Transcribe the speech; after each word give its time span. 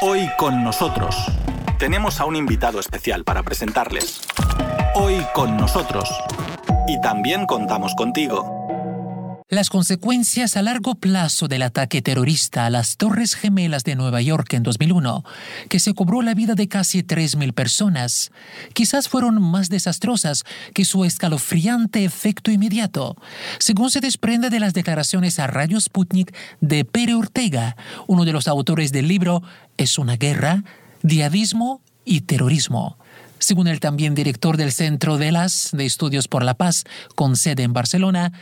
Hoy 0.00 0.30
con 0.38 0.62
nosotros 0.62 1.16
tenemos 1.80 2.20
a 2.20 2.24
un 2.24 2.36
invitado 2.36 2.78
especial 2.78 3.24
para 3.24 3.42
presentarles. 3.42 4.20
Hoy 4.94 5.20
con 5.34 5.56
nosotros. 5.56 6.08
Y 6.86 7.00
también 7.00 7.46
contamos 7.46 7.96
contigo. 7.96 8.57
Las 9.50 9.70
consecuencias 9.70 10.58
a 10.58 10.62
largo 10.62 10.96
plazo 10.96 11.48
del 11.48 11.62
ataque 11.62 12.02
terrorista 12.02 12.66
a 12.66 12.70
las 12.70 12.98
Torres 12.98 13.34
Gemelas 13.34 13.82
de 13.82 13.96
Nueva 13.96 14.20
York 14.20 14.52
en 14.52 14.62
2001, 14.62 15.24
que 15.70 15.80
se 15.80 15.94
cobró 15.94 16.20
la 16.20 16.34
vida 16.34 16.54
de 16.54 16.68
casi 16.68 17.02
3.000 17.02 17.54
personas, 17.54 18.30
quizás 18.74 19.08
fueron 19.08 19.40
más 19.40 19.70
desastrosas 19.70 20.44
que 20.74 20.84
su 20.84 21.06
escalofriante 21.06 22.04
efecto 22.04 22.50
inmediato, 22.50 23.16
según 23.58 23.90
se 23.90 24.00
desprende 24.00 24.50
de 24.50 24.60
las 24.60 24.74
declaraciones 24.74 25.38
a 25.38 25.46
Radio 25.46 25.80
Sputnik 25.80 26.36
de 26.60 26.84
Pere 26.84 27.14
Ortega, 27.14 27.74
uno 28.06 28.26
de 28.26 28.32
los 28.32 28.48
autores 28.48 28.92
del 28.92 29.08
libro 29.08 29.42
Es 29.78 29.96
una 29.96 30.18
guerra, 30.18 30.62
diadismo 31.02 31.80
y 32.04 32.20
terrorismo. 32.20 32.98
Según 33.38 33.66
el 33.66 33.80
también 33.80 34.14
director 34.14 34.58
del 34.58 34.72
Centro 34.72 35.16
de 35.16 35.32
las 35.32 35.70
de 35.72 35.86
Estudios 35.86 36.28
por 36.28 36.42
la 36.42 36.52
Paz, 36.52 36.84
con 37.14 37.34
sede 37.34 37.62
en 37.62 37.72
Barcelona, 37.72 38.32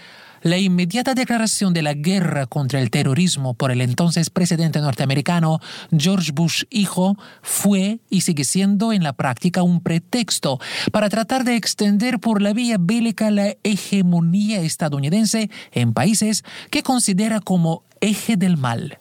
la 0.46 0.59
inmediata 0.59 1.14
declaración 1.14 1.74
de 1.74 1.82
la 1.82 1.92
guerra 1.92 2.46
contra 2.46 2.80
el 2.80 2.88
terrorismo 2.92 3.54
por 3.54 3.73
el 3.73 3.80
entonces 3.80 4.30
presidente 4.30 4.80
norteamericano 4.80 5.59
George 5.91 6.30
Bush 6.32 6.62
hijo 6.70 7.16
fue 7.42 7.98
y 8.10 8.20
sigue 8.20 8.45
siendo 8.45 8.92
en 8.92 9.02
la 9.02 9.12
práctica 9.12 9.64
un 9.64 9.82
pretexto 9.82 10.60
para 10.92 11.09
tratar 11.09 11.42
de 11.42 11.56
extender 11.56 12.20
por 12.20 12.42
la 12.42 12.52
vía 12.52 12.77
bélica 12.78 13.32
la 13.32 13.56
hegemonía 13.64 14.60
estadounidense 14.60 15.51
en 15.73 15.92
países 15.92 16.45
que 16.70 16.84
considera 16.84 17.40
como 17.40 17.82
eje 18.01 18.37
del 18.37 18.56
mal. 18.56 18.98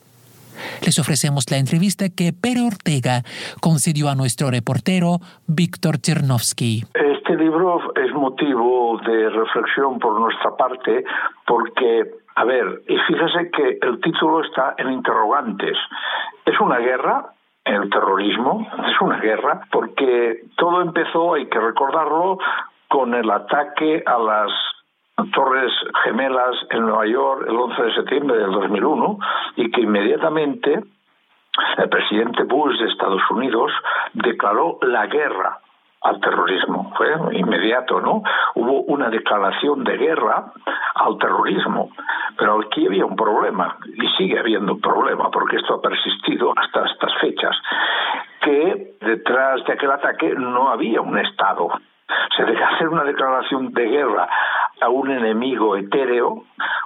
Les 0.84 0.98
ofrecemos 0.98 1.52
la 1.52 1.58
entrevista 1.58 2.09
que 2.09 2.34
Pere 2.34 2.62
Ortega 2.62 3.23
concedió 3.62 4.09
a 4.09 4.16
nuestro 4.16 4.50
reportero 4.50 5.20
Víctor 5.45 6.00
Chernovsky. 6.00 6.86
Este 6.95 7.36
libro 7.38 7.80
es 7.95 8.05
motivo 8.16 8.99
de 9.05 9.30
reflexión 9.30 9.99
por 9.99 10.19
nuestra 10.19 10.55
parte 10.55 11.03
porque, 11.45 12.11
a 12.35 12.44
ver, 12.44 12.81
y 12.88 12.97
fíjese 12.97 13.52
que 13.52 13.77
el 13.81 13.99
título 14.02 14.41
está 14.41 14.75
en 14.77 14.91
interrogantes. 14.91 15.77
¿Es 16.45 16.59
una 16.59 16.77
guerra? 16.80 17.31
El 17.63 17.89
terrorismo 17.89 18.67
es 18.88 19.02
una 19.02 19.17
guerra 19.17 19.61
porque 19.71 20.43
todo 20.55 20.81
empezó, 20.81 21.33
hay 21.33 21.47
que 21.47 21.59
recordarlo, 21.59 22.38
con 22.88 23.13
el 23.16 23.30
ataque 23.30 24.03
a 24.05 24.17
las 24.19 24.52
Torres 25.33 25.71
Gemelas 26.03 26.55
en 26.69 26.81
Nueva 26.81 27.08
York 27.08 27.45
el 27.47 27.55
11 27.55 27.81
de 27.81 27.93
septiembre 27.95 28.38
del 28.38 28.52
2001 28.52 29.17
y 29.55 29.71
que 29.71 29.81
inmediatamente 29.81 30.83
el 31.77 31.89
presidente 31.89 32.43
Bush 32.43 32.77
de 32.77 32.89
Estados 32.89 33.21
Unidos 33.31 33.71
declaró 34.13 34.77
la 34.81 35.08
guerra 35.08 35.59
al 36.06 36.20
terrorismo. 36.20 36.94
Fue 36.95 37.08
inmediato, 37.31 38.00
¿no? 38.00 38.22
Hubo 38.53 38.84
una 38.84 39.09
declaración 39.09 39.84
de 39.84 39.98
guerra 39.98 40.53
al 40.94 41.17
terrorismo. 41.17 41.89
Pero 42.38 42.61
aquí 42.61 42.86
había 42.86 43.06
un 43.06 43.16
problema, 43.16 43.78
y 43.86 44.08
sigue 44.17 44.38
habiendo 44.38 44.73
un 44.73 44.81
problema, 44.81 45.31
porque 45.31 45.58
esto 45.58 45.76
ha 45.76 45.81
persistido 45.81 46.53
hasta 46.56 46.86
estas 46.86 47.14
fechas, 47.20 47.56
que 48.42 48.95
detrás 49.02 49.64
de 49.66 49.73
aquel 49.73 49.92
ataque 49.92 50.36
no 50.36 50.70
había 50.70 51.02
un 51.02 51.17
Estado. 51.17 51.70
Se 52.36 52.44
debe 52.44 52.64
hacer 52.64 52.89
una 52.89 53.03
declaración 53.03 53.73
de 53.73 53.88
guerra 53.88 54.30
a 54.81 54.89
un 54.89 55.09
enemigo 55.09 55.75
etéreo 55.75 56.44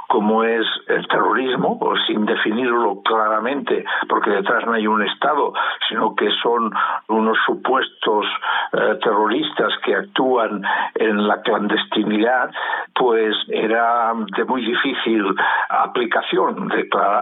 como 0.09 0.44
es 0.44 0.66
el 0.88 1.08
terrorismo, 1.08 1.78
o 1.80 1.95
sin 2.08 2.25
definirlo 2.25 3.02
claramente, 3.03 3.86
porque 4.08 4.31
detrás 4.31 4.66
no 4.66 4.73
hay 4.73 4.88
un 4.88 5.03
Estado, 5.03 5.53
sino 5.88 6.16
que 6.16 6.31
son 6.42 6.73
unos 7.09 7.38
supuestos 7.45 8.25
eh, 8.73 8.97
terroristas 9.03 9.72
que 9.86 9.95
actúan 9.95 10.64
en 10.95 11.28
la 11.28 11.44
clandestinidad, 11.44 12.50
pues 12.95 13.36
era 13.50 14.12
de 14.36 14.46
muy 14.46 14.66
difícil 14.66 15.24
aplicación 15.69 16.72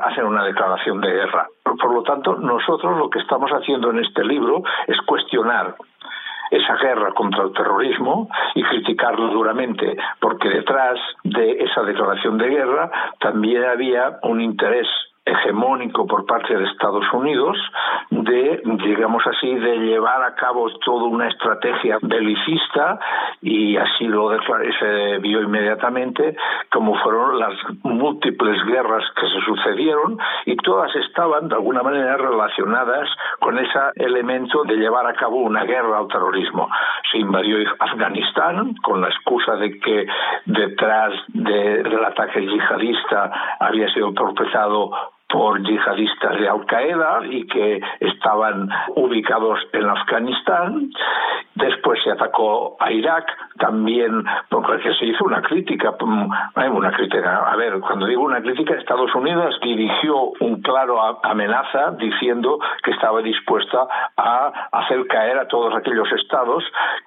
hacer 0.03 0.24
una 0.24 0.46
declaración 0.46 1.02
de 1.02 1.12
guerra. 1.12 1.47
Por 1.64 1.94
lo 1.94 2.03
tanto, 2.03 2.35
nosotros 2.35 2.97
lo 2.97 3.09
que 3.09 3.19
estamos 3.19 3.52
haciendo 3.52 3.90
en 3.91 4.00
este 4.00 4.24
libro 4.24 4.64
es 4.88 4.97
cuestionar 5.02 5.75
esa 6.52 6.75
guerra 6.75 7.13
contra 7.13 7.44
el 7.44 7.53
terrorismo 7.53 8.30
y 8.56 8.63
criticarlo 8.63 9.28
duramente, 9.30 9.97
porque 10.19 10.50
detrás 10.50 11.00
de 11.24 11.52
esa 11.63 11.84
declaración 11.84 12.38
de 12.38 12.50
guerra 12.50 12.91
también 13.19 13.63
había 13.63 14.19
un 14.24 14.41
interés 14.41 14.88
hegemónico 15.28 16.08
por 16.08 16.26
parte 16.26 16.56
de 16.56 16.66
Estados 16.66 17.06
Unidos 17.14 17.58
de, 18.10 18.62
digamos 18.86 19.26
así, 19.28 19.54
de 19.56 19.78
llevar 19.80 20.24
a 20.24 20.36
cabo 20.36 20.70
toda 20.86 21.06
una 21.06 21.28
estrategia 21.28 22.00
belicista 22.02 23.00
y 23.42 23.78
así 23.78 24.06
lo 24.06 24.28
se 24.80 25.18
vio 25.20 25.42
inmediatamente 25.42 26.36
como 26.72 26.96
fueron 27.00 27.40
las 27.40 27.54
múltiples 27.84 28.64
guerras 28.66 29.04
que 29.16 29.28
se 29.28 29.42
sucedieron 29.46 30.18
y 30.46 30.56
todas 30.58 30.96
estaban 30.96 31.48
de 31.50 31.56
alguna 31.56 31.84
manera 31.84 32.18
relacionadas 32.18 33.09
con 33.40 33.58
ese 33.58 33.80
elemento 33.96 34.64
de 34.64 34.76
llevar 34.76 35.08
a 35.08 35.14
cabo 35.14 35.38
una 35.38 35.64
guerra 35.64 36.00
al 36.00 36.08
terrorismo. 36.08 36.70
Se 37.12 37.18
invadió 37.18 37.58
Afganistán 37.80 38.76
con 38.84 39.02
la 39.02 39.08
excusa 39.08 39.56
de 39.56 39.80
que 39.80 40.08
detrás 40.46 41.14
del 41.28 42.06
ataque 42.06 42.42
yihadista 42.42 43.32
había 43.59 43.92
sido 43.94 44.14
torpezado 44.14 44.92
por 45.30 45.62
yihadistas 45.62 46.40
de 46.40 46.48
Al 46.48 46.66
Qaeda 46.66 47.20
y 47.30 47.46
que 47.48 47.82
estaban 48.00 48.70
ubicados 48.96 49.60
en 49.74 49.90
Afganistán. 49.90 50.92
Después 51.57 52.00
se 52.03 52.12
atacó 52.12 52.78
a 52.79 52.91
Irak, 52.91 53.25
también 53.57 54.23
porque 54.50 54.94
se 54.94 55.06
hizo 55.06 55.23
una 55.25 55.41
crítica, 55.41 55.95
una 56.00 56.91
crítica, 56.91 57.51
a 57.51 57.56
ver, 57.56 57.79
cuando 57.79 58.06
digo 58.06 58.22
una 58.22 58.41
crítica, 58.41 58.75
Estados 58.75 59.13
Unidos 59.16 59.57
dirigió 59.63 60.34
un 60.40 60.62
claro 60.62 61.01
amenaza 61.23 61.91
diciendo 61.97 62.59
que 62.84 62.91
estaba 62.91 63.22
dispuesta 63.22 63.88
a 64.16 64.69
hacer 64.72 65.07
caer 65.07 65.40
a 65.40 65.47
todos 65.47 65.73
aquellos 65.75 66.12
estados 66.12 66.63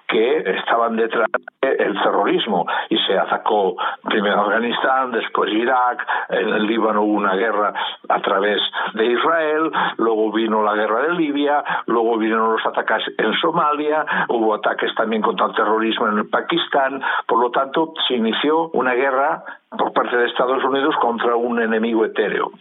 que 0.07 0.39
estaban 0.57 0.97
detrás 0.97 1.29
del 1.61 1.93
terrorismo. 2.01 2.65
Y 2.89 2.97
se 3.07 3.17
atacó 3.17 3.77
primero 4.03 4.41
Afganistán, 4.41 5.11
después 5.11 5.49
Irak, 5.53 6.05
en 6.29 6.49
el 6.49 6.67
Líbano 6.67 7.03
hubo 7.03 7.13
una 7.13 7.35
guerra 7.35 7.73
a 8.09 8.19
través 8.19 8.59
de 8.95 9.05
Israel, 9.05 9.71
luego 9.97 10.31
vino 10.33 10.61
la 10.61 10.75
guerra 10.75 11.03
de 11.03 11.13
Libia, 11.13 11.63
luego 11.85 12.17
vinieron 12.17 12.51
los 12.51 12.65
ataques 12.65 13.03
en 13.17 13.33
Somalia, 13.39 14.05
ataques 14.53 14.93
también 14.95 15.21
contra 15.21 15.47
el 15.47 15.53
terrorismo 15.53 16.07
en 16.07 16.29
Pakistán, 16.29 17.01
por 17.27 17.39
lo 17.39 17.51
tanto 17.51 17.93
se 18.07 18.15
inició 18.15 18.69
una 18.69 18.93
guerra 18.93 19.43
por 19.77 19.93
parte 19.93 20.17
de 20.17 20.27
Estados 20.27 20.63
Unidos 20.63 20.95
contra 21.01 21.35
un 21.35 21.61
enemigo 21.61 22.03
etéreo. 22.05 22.51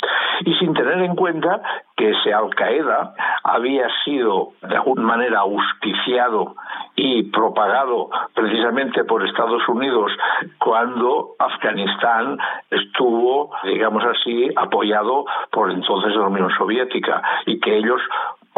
Y 0.45 0.55
sin 0.55 0.73
tener 0.75 1.01
en 1.03 1.17
cuenta 1.17 1.61
que 1.97 2.11
ese 2.11 2.33
Al-Qaeda 2.33 3.15
había 3.43 3.89
sido 4.05 4.51
de 4.63 4.77
alguna 4.77 5.03
manera 5.03 5.41
auspiciado 5.41 6.55
y 6.97 7.25
propagado 7.25 8.11
precisamente 8.35 9.05
por 9.05 9.27
Estados 9.27 9.67
Unidos 9.69 10.13
cuando 10.59 11.31
Afganistán 11.39 12.39
estuvo, 12.71 13.51
digamos 13.65 14.05
así, 14.05 14.49
apoyado 14.57 15.25
por 15.51 15.71
entonces 15.71 16.15
la 16.15 16.29
Unión 16.29 16.51
Soviética 16.57 17.23
y 17.47 17.59
que 17.59 17.77
ellos 17.77 18.01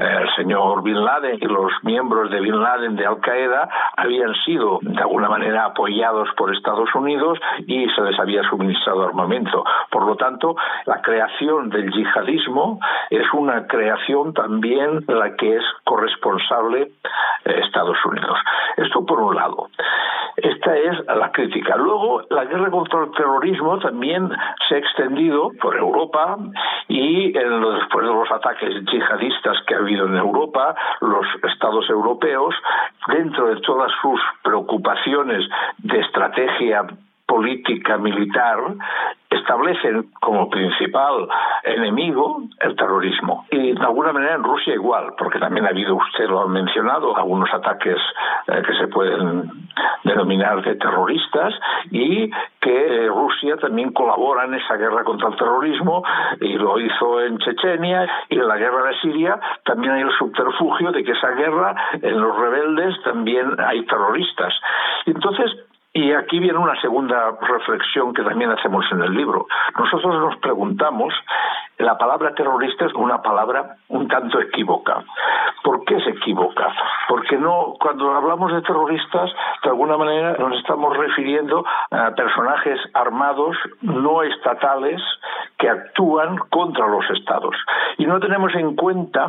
el 0.03 0.35
señor 0.35 0.83
Bin 0.83 1.05
Laden 1.05 1.39
y 1.41 1.47
los 1.47 1.73
miembros 1.83 2.31
de 2.31 2.41
Bin 2.41 2.61
Laden 2.61 2.97
de 2.97 3.07
Al 3.07 3.21
Qaeda 3.21 3.69
habían 3.97 4.35
sido 4.45 4.79
de 4.83 5.01
alguna 5.01 5.29
manera 5.29 5.67
apoyados 5.67 6.29
por 6.37 6.55
Estados 6.55 6.93
Unidos 6.95 7.39
y 7.67 7.89
se 7.91 8.03
les 8.03 8.19
había 8.19 8.43
suministrado 8.45 9.05
armamento. 9.05 9.65
Por 9.91 10.07
lo 10.07 10.17
tanto, 10.17 10.57
la 10.87 11.01
creación 11.03 11.71
del 11.71 11.91
yihadismo 11.93 12.81
es 13.11 13.27
una 13.33 13.67
creación 13.67 14.35
también 14.35 15.05
la 15.07 15.37
que 15.37 15.57
es 15.57 15.65
corresponsable 15.84 16.93
eh, 17.45 17.60
Estados 17.65 17.98
Unidos. 18.05 18.39
Esto 18.77 19.05
por 19.07 19.21
un 19.21 19.34
lado. 19.34 19.69
Esta 20.62 20.76
es 20.76 21.06
la 21.18 21.32
crítica. 21.32 21.76
Luego, 21.76 22.22
la 22.30 22.44
guerra 22.44 22.70
contra 22.70 23.03
el 23.03 23.10
terrorismo 23.10 23.80
también 23.80 24.30
se 24.68 24.76
ha 24.76 24.78
extendido 24.78 25.50
por 25.60 25.76
Europa 25.76 26.38
y 26.86 27.32
después 27.32 28.06
de 28.06 28.12
los 28.12 28.30
ataques 28.30 28.72
yihadistas 28.84 29.56
que 29.66 29.74
ha 29.74 29.78
habido 29.78 30.06
en 30.06 30.16
Europa, 30.18 30.76
los 31.00 31.26
estados 31.50 31.91
europeos, 31.91 32.54
dentro 33.09 33.48
de 33.48 33.60
todas 33.62 33.91
sus 34.00 34.20
preocupaciones 34.44 35.44
de 35.78 35.98
estrategia 35.98 36.86
política 37.33 37.97
militar 37.97 38.59
establecen 39.31 40.11
como 40.21 40.51
principal 40.51 41.27
enemigo 41.65 42.43
el 42.61 42.77
terrorismo. 42.77 43.47
Y 43.51 43.73
de 43.73 43.81
alguna 43.81 44.13
manera 44.13 44.34
en 44.34 44.45
Rusia 44.45 44.75
igual, 44.75 45.15
porque 45.17 45.39
también 45.39 45.65
ha 45.65 45.71
habido, 45.71 45.97
usted 45.97 46.29
lo 46.29 46.41
ha 46.41 46.47
mencionado, 46.47 47.17
algunos 47.17 47.49
ataques 47.55 47.97
eh, 48.49 48.63
que 48.67 48.75
se 48.75 48.87
pueden 48.89 49.51
denominar 50.05 50.63
de 50.63 50.75
terroristas 50.75 51.55
y 51.91 52.31
que 52.61 53.09
Rusia 53.09 53.57
también 53.57 53.93
colabora 53.93 54.45
en 54.45 54.53
esa 54.53 54.77
guerra 54.77 55.03
contra 55.03 55.29
el 55.29 55.37
terrorismo 55.37 56.05
y 56.39 56.53
lo 56.59 56.79
hizo 56.79 57.23
en 57.23 57.39
Chechenia 57.39 58.07
y 58.29 58.34
en 58.34 58.47
la 58.47 58.59
guerra 58.59 58.89
de 58.89 59.01
Siria 59.01 59.41
también 59.65 59.95
hay 59.95 60.03
el 60.03 60.13
subterfugio 60.19 60.93
de 60.93 61.03
que 61.03 61.13
esa 61.13 61.31
guerra 61.31 61.75
en 61.95 62.21
los 62.21 62.39
rebeldes 62.39 63.03
también 63.05 63.57
hay 63.59 63.87
terroristas. 63.87 64.53
Entonces, 65.07 65.51
y 65.94 66.12
aquí 66.12 66.39
viene 66.39 66.59
una 66.59 66.80
segunda 66.80 67.36
reflexión 67.41 68.15
que 68.15 68.22
también 68.22 68.50
hacemos 68.50 68.84
en 68.92 69.03
el 69.03 69.12
libro. 69.12 69.47
Nosotros 69.78 70.15
nos 70.21 70.36
preguntamos, 70.39 71.12
la 71.78 71.98
palabra 71.98 72.34
terrorista 72.34 72.86
es 72.86 72.94
una 72.94 73.21
palabra 73.21 73.77
un 73.89 74.09
tanto 74.09 74.41
equívoca. 74.41 75.04
¿Por 75.62 75.84
qué 75.84 76.00
se 76.00 76.10
equivoca? 76.10 76.72
Porque 77.09 77.36
no, 77.36 77.74
cuando 77.78 78.10
hablamos 78.10 78.53
de 78.53 78.62
terroristas, 78.62 79.30
de 79.62 79.68
alguna 79.68 79.98
manera 79.98 80.34
nos 80.39 80.59
estamos 80.59 80.97
refiriendo 80.97 81.62
a 81.91 82.10
personajes 82.12 82.80
armados 82.95 83.56
no 83.83 84.22
estatales 84.22 85.00
que 85.59 85.68
actúan 85.68 86.38
contra 86.48 86.86
los 86.86 87.04
estados. 87.10 87.54
Y 87.98 88.06
no 88.06 88.18
tenemos 88.18 88.54
en 88.54 88.74
cuenta 88.77 89.28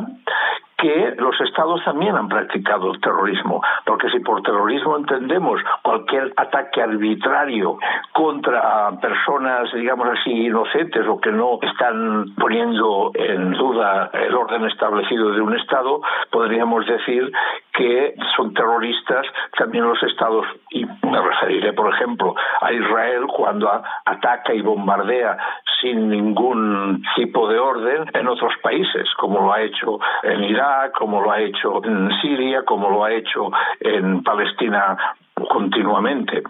que 0.84 1.14
los 1.16 1.40
estados 1.40 1.82
también 1.82 2.14
han 2.14 2.28
practicado 2.28 2.92
terrorismo, 3.00 3.62
porque 3.86 4.10
si 4.10 4.20
por 4.20 4.42
terrorismo 4.42 4.98
entendemos 4.98 5.58
cualquier 5.80 6.30
ataque 6.36 6.82
arbitrario 6.82 7.78
contra 8.12 8.90
personas, 9.00 9.72
digamos 9.72 10.08
así, 10.08 10.30
inocentes 10.30 11.06
o 11.08 11.18
que 11.18 11.32
no 11.32 11.58
están 11.62 12.34
poniendo 12.36 13.12
en 13.14 13.52
duda 13.52 14.10
el 14.12 14.34
orden 14.34 14.66
establecido 14.66 15.32
de 15.32 15.40
un 15.40 15.56
estado, 15.56 16.02
podríamos 16.30 16.84
decir 16.86 17.32
que 17.74 18.14
son 18.36 18.54
terroristas 18.54 19.26
también 19.58 19.84
los 19.84 20.02
estados, 20.02 20.46
y 20.70 20.84
me 20.84 21.20
referiré, 21.20 21.72
por 21.72 21.92
ejemplo, 21.92 22.34
a 22.60 22.72
Israel 22.72 23.26
cuando 23.26 23.70
ataca 24.04 24.54
y 24.54 24.62
bombardea 24.62 25.36
sin 25.80 26.08
ningún 26.08 27.02
tipo 27.16 27.48
de 27.48 27.58
orden 27.58 28.04
en 28.14 28.28
otros 28.28 28.52
países, 28.62 29.08
como 29.18 29.40
lo 29.40 29.52
ha 29.52 29.62
hecho 29.62 29.98
en 30.22 30.44
Irak, 30.44 30.92
como 30.92 31.20
lo 31.20 31.32
ha 31.32 31.40
hecho 31.40 31.84
en 31.84 32.10
Siria, 32.20 32.62
como 32.64 32.88
lo 32.90 33.04
ha 33.04 33.12
hecho 33.12 33.50
en 33.80 34.22
Palestina 34.22 34.96
continuamente. 35.34 36.42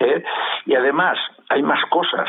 ¿eh? 0.00 0.24
Y 0.66 0.74
además, 0.74 1.18
hay 1.48 1.62
más 1.62 1.84
cosas. 1.90 2.28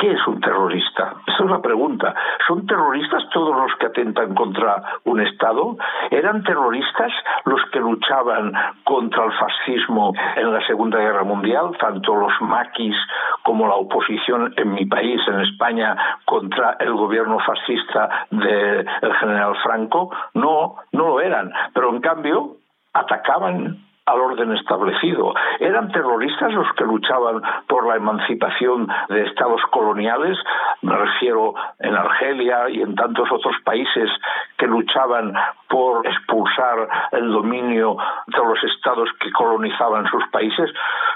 ¿Qué 0.00 0.10
es 0.10 0.26
un 0.26 0.40
terrorista? 0.40 1.14
Esa 1.26 1.44
es 1.44 1.50
la 1.50 1.62
pregunta. 1.62 2.14
¿Son 2.46 2.66
terroristas 2.66 3.22
todos 3.32 3.56
los 3.56 3.74
que 3.78 3.86
atentan 3.86 4.34
contra 4.34 4.82
un 5.04 5.20
Estado? 5.20 5.76
¿Eran 6.10 6.42
terroristas 6.42 7.12
los 7.44 7.60
que 7.70 7.78
luchaban 7.80 8.52
contra 8.84 9.24
el 9.24 9.32
fascismo 9.32 10.12
en 10.36 10.52
la 10.52 10.66
Segunda 10.66 10.98
Guerra 10.98 11.22
Mundial, 11.22 11.76
tanto 11.78 12.14
los 12.14 12.32
maquis 12.40 12.96
como 13.42 13.68
la 13.68 13.76
oposición 13.76 14.52
en 14.56 14.74
mi 14.74 14.84
país, 14.84 15.20
en 15.28 15.40
España, 15.40 15.96
contra 16.26 16.76
el 16.80 16.92
gobierno 16.92 17.38
fascista 17.38 18.26
del 18.30 19.14
general 19.20 19.56
Franco? 19.62 20.10
No, 20.34 20.76
no 20.92 21.06
lo 21.06 21.20
eran. 21.20 21.50
Pero 21.72 21.90
en 21.90 22.00
cambio, 22.00 22.56
atacaban 22.92 23.85
al 24.06 24.20
orden 24.20 24.52
establecido. 24.52 25.34
¿Eran 25.58 25.90
terroristas 25.90 26.52
los 26.52 26.72
que 26.74 26.84
luchaban 26.84 27.42
por 27.66 27.86
la 27.86 27.96
emancipación 27.96 28.88
de 29.08 29.22
estados 29.26 29.60
coloniales? 29.70 30.38
Me 30.82 30.96
refiero 30.96 31.54
en 31.80 31.94
Argelia 31.94 32.70
y 32.70 32.82
en 32.82 32.94
tantos 32.94 33.30
otros 33.32 33.56
países 33.64 34.08
que 34.56 34.68
luchaban 34.68 35.34
por 35.68 36.06
expulsar 36.06 36.88
el 37.12 37.32
dominio 37.32 37.96
de 38.28 38.38
los 38.38 38.62
estados 38.62 39.08
que 39.20 39.32
colonizaban 39.32 40.06
sus 40.08 40.22
países. 40.28 40.70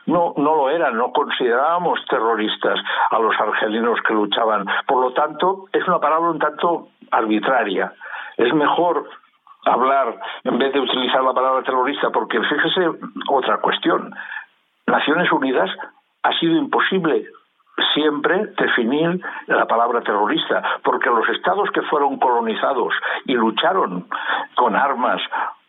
No, 0.06 0.34
no 0.36 0.56
lo 0.56 0.70
eran, 0.70 0.96
no 0.96 1.12
considerábamos 1.12 2.04
terroristas 2.08 2.80
a 3.10 3.18
los 3.20 3.38
argelinos 3.40 4.00
que 4.02 4.14
luchaban. 4.14 4.66
Por 4.86 5.00
lo 5.00 5.12
tanto, 5.12 5.66
es 5.72 5.86
una 5.86 6.00
palabra 6.00 6.30
un 6.30 6.38
tanto 6.40 6.88
arbitraria. 7.12 7.92
Es 8.36 8.52
mejor 8.52 9.08
hablar 9.64 10.18
en 10.44 10.58
vez 10.58 10.72
de 10.72 10.80
utilizar 10.80 11.22
la 11.22 11.32
palabra 11.32 11.62
terrorista, 11.62 12.10
porque 12.10 12.40
fíjese 12.40 12.90
otra 13.28 13.58
cuestión. 13.58 14.14
Naciones 14.86 15.30
Unidas 15.32 15.70
ha 16.22 16.32
sido 16.38 16.56
imposible 16.56 17.26
siempre 17.94 18.46
definir 18.58 19.20
la 19.46 19.66
palabra 19.66 20.02
terrorista, 20.02 20.62
porque 20.82 21.08
los 21.08 21.28
estados 21.28 21.70
que 21.70 21.82
fueron 21.82 22.18
colonizados 22.18 22.92
y 23.24 23.34
lucharon 23.34 24.06
con 24.54 24.76
armas 24.76 25.20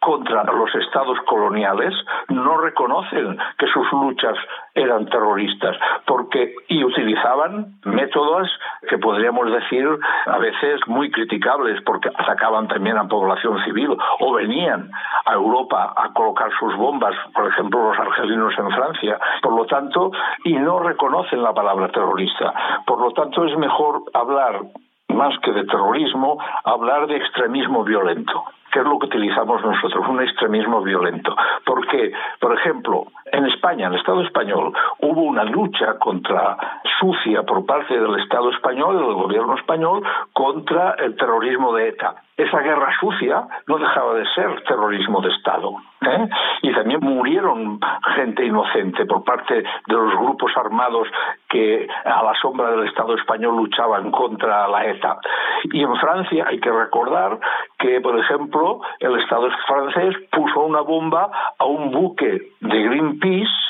contra 0.02 0.44
los 0.44 0.74
estados 0.76 1.18
coloniales 1.28 1.94
no 2.30 2.58
reconocen 2.58 3.38
que 3.58 3.68
sus 3.68 3.90
luchas 3.92 4.36
eran 4.74 5.06
terroristas 5.06 5.78
porque 6.08 6.56
y 6.68 6.84
utilizaban 6.84 7.76
métodos 7.86 8.50
que 8.90 8.98
podríamos 8.98 9.52
decir 9.52 9.88
a 10.26 10.38
veces 10.40 10.82
muy 10.88 11.12
criticables 11.12 11.82
porque 11.86 12.10
atacaban 12.10 12.68
también 12.68 12.98
a 12.98 13.08
población 13.08 13.64
civil 13.64 13.96
o 14.20 14.34
venían 14.34 14.90
a 15.26 15.34
Europa 15.34 15.94
a 15.96 16.12
colocar 16.14 16.50
sus 16.60 16.76
bombas, 16.76 17.16
por 17.36 17.48
ejemplo 17.48 17.90
los 17.90 18.00
argelinos 18.00 18.54
en 18.58 18.72
Francia. 18.72 19.20
Por 19.44 19.54
lo 19.54 19.66
tanto, 19.66 20.12
y 20.44 20.54
no 20.54 20.80
reconocen 20.80 21.44
la 21.44 21.54
palabra 21.54 21.90
terrorista. 21.90 22.54
Por 22.88 23.00
lo 23.00 23.12
tanto, 23.12 23.46
es 23.46 23.56
mejor 23.56 24.02
hablar 24.14 24.62
más 25.10 25.38
que 25.40 25.52
de 25.52 25.66
terrorismo, 25.66 26.40
hablar 26.64 27.06
de 27.06 27.18
extremismo 27.18 27.84
violento 27.84 28.44
que 28.72 28.80
es 28.80 28.86
lo 28.86 29.00
que 29.00 29.08
utilizamos 29.08 29.64
nosotros, 29.64 30.08
un 30.08 30.22
extremismo 30.22 30.82
violento. 30.82 31.36
Porque, 31.66 32.12
por 32.40 32.58
ejemplo, 32.58 33.06
en 33.32 33.46
España, 33.46 33.88
en 33.88 33.94
el 33.94 34.00
Estado 34.00 34.22
español, 34.22 34.74
hubo 35.00 35.22
una 35.24 35.44
lucha 35.44 35.98
contra 36.00 36.58
sucia 37.00 37.44
por 37.44 37.66
parte 37.66 38.00
del 38.00 38.20
Estado 38.20 38.50
español, 38.52 38.98
del 38.98 39.14
gobierno 39.14 39.56
español, 39.56 40.04
contra 40.34 40.92
el 41.00 41.16
terrorismo 41.16 41.74
de 41.74 41.90
ETA. 41.90 42.16
Esa 42.38 42.60
guerra 42.60 42.92
sucia 43.00 43.44
no 43.68 43.78
dejaba 43.78 44.16
de 44.16 44.26
ser 44.34 44.64
terrorismo 44.64 45.22
de 45.22 45.30
Estado. 45.30 45.76
¿eh? 46.02 46.30
Y 46.64 46.74
también 46.74 47.00
murieron 47.02 47.80
gente 48.16 48.46
inocente 48.46 49.06
por 49.06 49.24
parte 49.24 49.56
de 49.56 49.94
los 49.94 50.16
grupos 50.16 50.52
armados 50.58 51.08
que 51.50 51.88
a 52.06 52.24
la 52.24 52.34
sombra 52.42 52.72
del 52.72 52.88
Estado 52.88 53.16
español 53.16 53.58
luchaban 53.58 54.10
contra 54.12 54.68
la 54.68 54.86
ETA. 54.86 55.18
Y 55.66 55.84
en 55.84 55.96
Francia 55.98 56.46
hay 56.48 56.60
que 56.60 56.72
recordar 56.72 57.40
que, 57.78 58.02
por 58.02 58.18
ejemplo, 58.18 58.61
el 59.00 59.20
Estado 59.20 59.50
francés 59.68 60.16
puso 60.32 60.62
una 60.62 60.82
bomba 60.82 61.54
a 61.58 61.66
un 61.66 61.92
buque 61.92 62.54
de 62.60 62.84
Greenpeace 62.84 63.62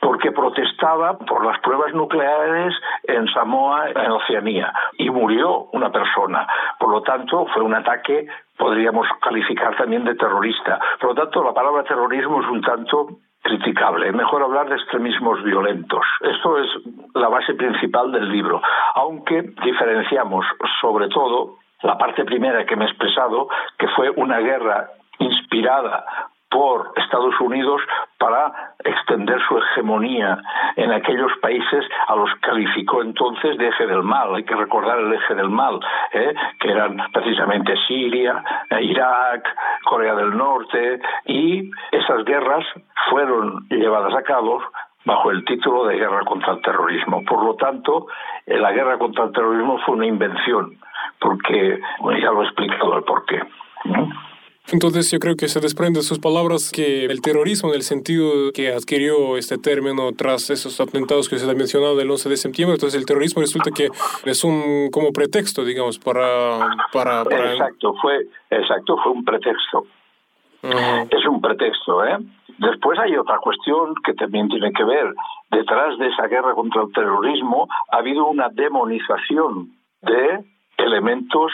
porque 0.00 0.30
protestaba 0.32 1.18
por 1.18 1.44
las 1.44 1.58
pruebas 1.60 1.92
nucleares 1.94 2.74
en 3.04 3.26
Samoa, 3.28 3.90
en 3.90 4.10
Oceanía, 4.10 4.72
y 4.98 5.10
murió 5.10 5.68
una 5.72 5.90
persona. 5.90 6.46
Por 6.78 6.90
lo 6.90 7.02
tanto, 7.02 7.46
fue 7.52 7.62
un 7.62 7.74
ataque, 7.74 8.26
podríamos 8.56 9.06
calificar 9.20 9.76
también 9.76 10.04
de 10.04 10.14
terrorista. 10.14 10.78
Por 11.00 11.10
lo 11.10 11.14
tanto, 11.14 11.42
la 11.42 11.52
palabra 11.52 11.84
terrorismo 11.84 12.40
es 12.40 12.48
un 12.48 12.62
tanto 12.62 13.08
criticable. 13.42 14.12
Mejor 14.12 14.42
hablar 14.42 14.68
de 14.68 14.76
extremismos 14.76 15.42
violentos. 15.42 16.04
Esto 16.20 16.58
es 16.58 16.68
la 17.14 17.28
base 17.28 17.54
principal 17.54 18.12
del 18.12 18.30
libro, 18.30 18.60
aunque 18.94 19.42
diferenciamos 19.64 20.44
sobre 20.80 21.08
todo 21.08 21.56
la 21.82 21.98
parte 21.98 22.24
primera 22.24 22.64
que 22.64 22.76
me 22.76 22.84
he 22.84 22.88
expresado, 22.88 23.48
que 23.78 23.88
fue 23.88 24.10
una 24.10 24.38
guerra 24.38 24.90
inspirada 25.18 26.04
por 26.50 26.92
Estados 26.96 27.38
Unidos 27.40 27.82
para 28.18 28.74
extender 28.84 29.38
su 29.46 29.58
hegemonía 29.58 30.38
en 30.76 30.92
aquellos 30.92 31.32
países 31.42 31.84
a 32.06 32.16
los 32.16 32.32
que 32.34 32.40
calificó 32.40 33.02
entonces 33.02 33.58
de 33.58 33.68
eje 33.68 33.86
del 33.86 34.02
mal. 34.02 34.34
Hay 34.34 34.44
que 34.44 34.54
recordar 34.54 34.98
el 34.98 35.12
eje 35.12 35.34
del 35.34 35.50
mal, 35.50 35.80
¿eh? 36.12 36.34
que 36.60 36.70
eran 36.70 36.96
precisamente 37.12 37.74
Siria, 37.86 38.42
Irak, 38.80 39.46
Corea 39.84 40.14
del 40.14 40.36
Norte, 40.36 41.00
y 41.26 41.70
esas 41.92 42.24
guerras 42.24 42.64
fueron 43.10 43.66
llevadas 43.68 44.14
a 44.14 44.22
cabo 44.22 44.62
bajo 45.06 45.30
el 45.30 45.44
título 45.44 45.86
de 45.86 45.96
guerra 45.96 46.24
contra 46.24 46.54
el 46.54 46.60
terrorismo. 46.60 47.24
Por 47.24 47.42
lo 47.44 47.54
tanto, 47.54 48.08
la 48.44 48.72
guerra 48.72 48.98
contra 48.98 49.24
el 49.24 49.32
terrorismo 49.32 49.78
fue 49.86 49.94
una 49.94 50.06
invención, 50.06 50.76
porque 51.20 51.80
ya 52.20 52.30
lo 52.32 52.42
he 52.42 52.44
explicado 52.44 52.98
el 52.98 53.04
porqué. 53.04 53.40
Entonces 54.72 55.08
yo 55.12 55.20
creo 55.20 55.36
que 55.36 55.46
se 55.46 55.60
desprende 55.60 56.00
de 56.00 56.02
sus 56.02 56.18
palabras 56.18 56.72
que 56.72 57.04
el 57.04 57.22
terrorismo 57.22 57.68
en 57.68 57.76
el 57.76 57.82
sentido 57.82 58.50
que 58.52 58.72
adquirió 58.72 59.36
este 59.36 59.58
término 59.58 60.10
tras 60.10 60.50
esos 60.50 60.80
atentados 60.80 61.28
que 61.28 61.38
se 61.38 61.48
ha 61.48 61.54
mencionado 61.54 61.94
del 61.94 62.10
11 62.10 62.28
de 62.28 62.36
septiembre, 62.36 62.74
entonces 62.74 62.98
el 62.98 63.06
terrorismo 63.06 63.42
resulta 63.42 63.70
que 63.70 63.90
es 64.24 64.42
un 64.42 64.90
como 64.90 65.12
pretexto, 65.12 65.64
digamos, 65.64 66.00
para... 66.00 66.58
para, 66.92 67.22
Exacto, 67.22 67.94
fue, 68.02 68.26
exacto, 68.50 68.96
fue 69.04 69.12
un 69.12 69.24
pretexto. 69.24 69.86
Es 70.62 71.24
un 71.26 71.40
pretexto, 71.40 72.04
¿eh? 72.04 72.18
Después 72.58 72.98
hay 72.98 73.16
otra 73.16 73.38
cuestión 73.38 73.94
que 74.04 74.14
también 74.14 74.48
tiene 74.48 74.72
que 74.72 74.84
ver. 74.84 75.12
Detrás 75.50 75.98
de 75.98 76.08
esa 76.08 76.26
guerra 76.26 76.54
contra 76.54 76.82
el 76.82 76.92
terrorismo 76.92 77.68
ha 77.90 77.98
habido 77.98 78.26
una 78.26 78.48
demonización 78.48 79.72
de 80.02 80.44
elementos, 80.78 81.52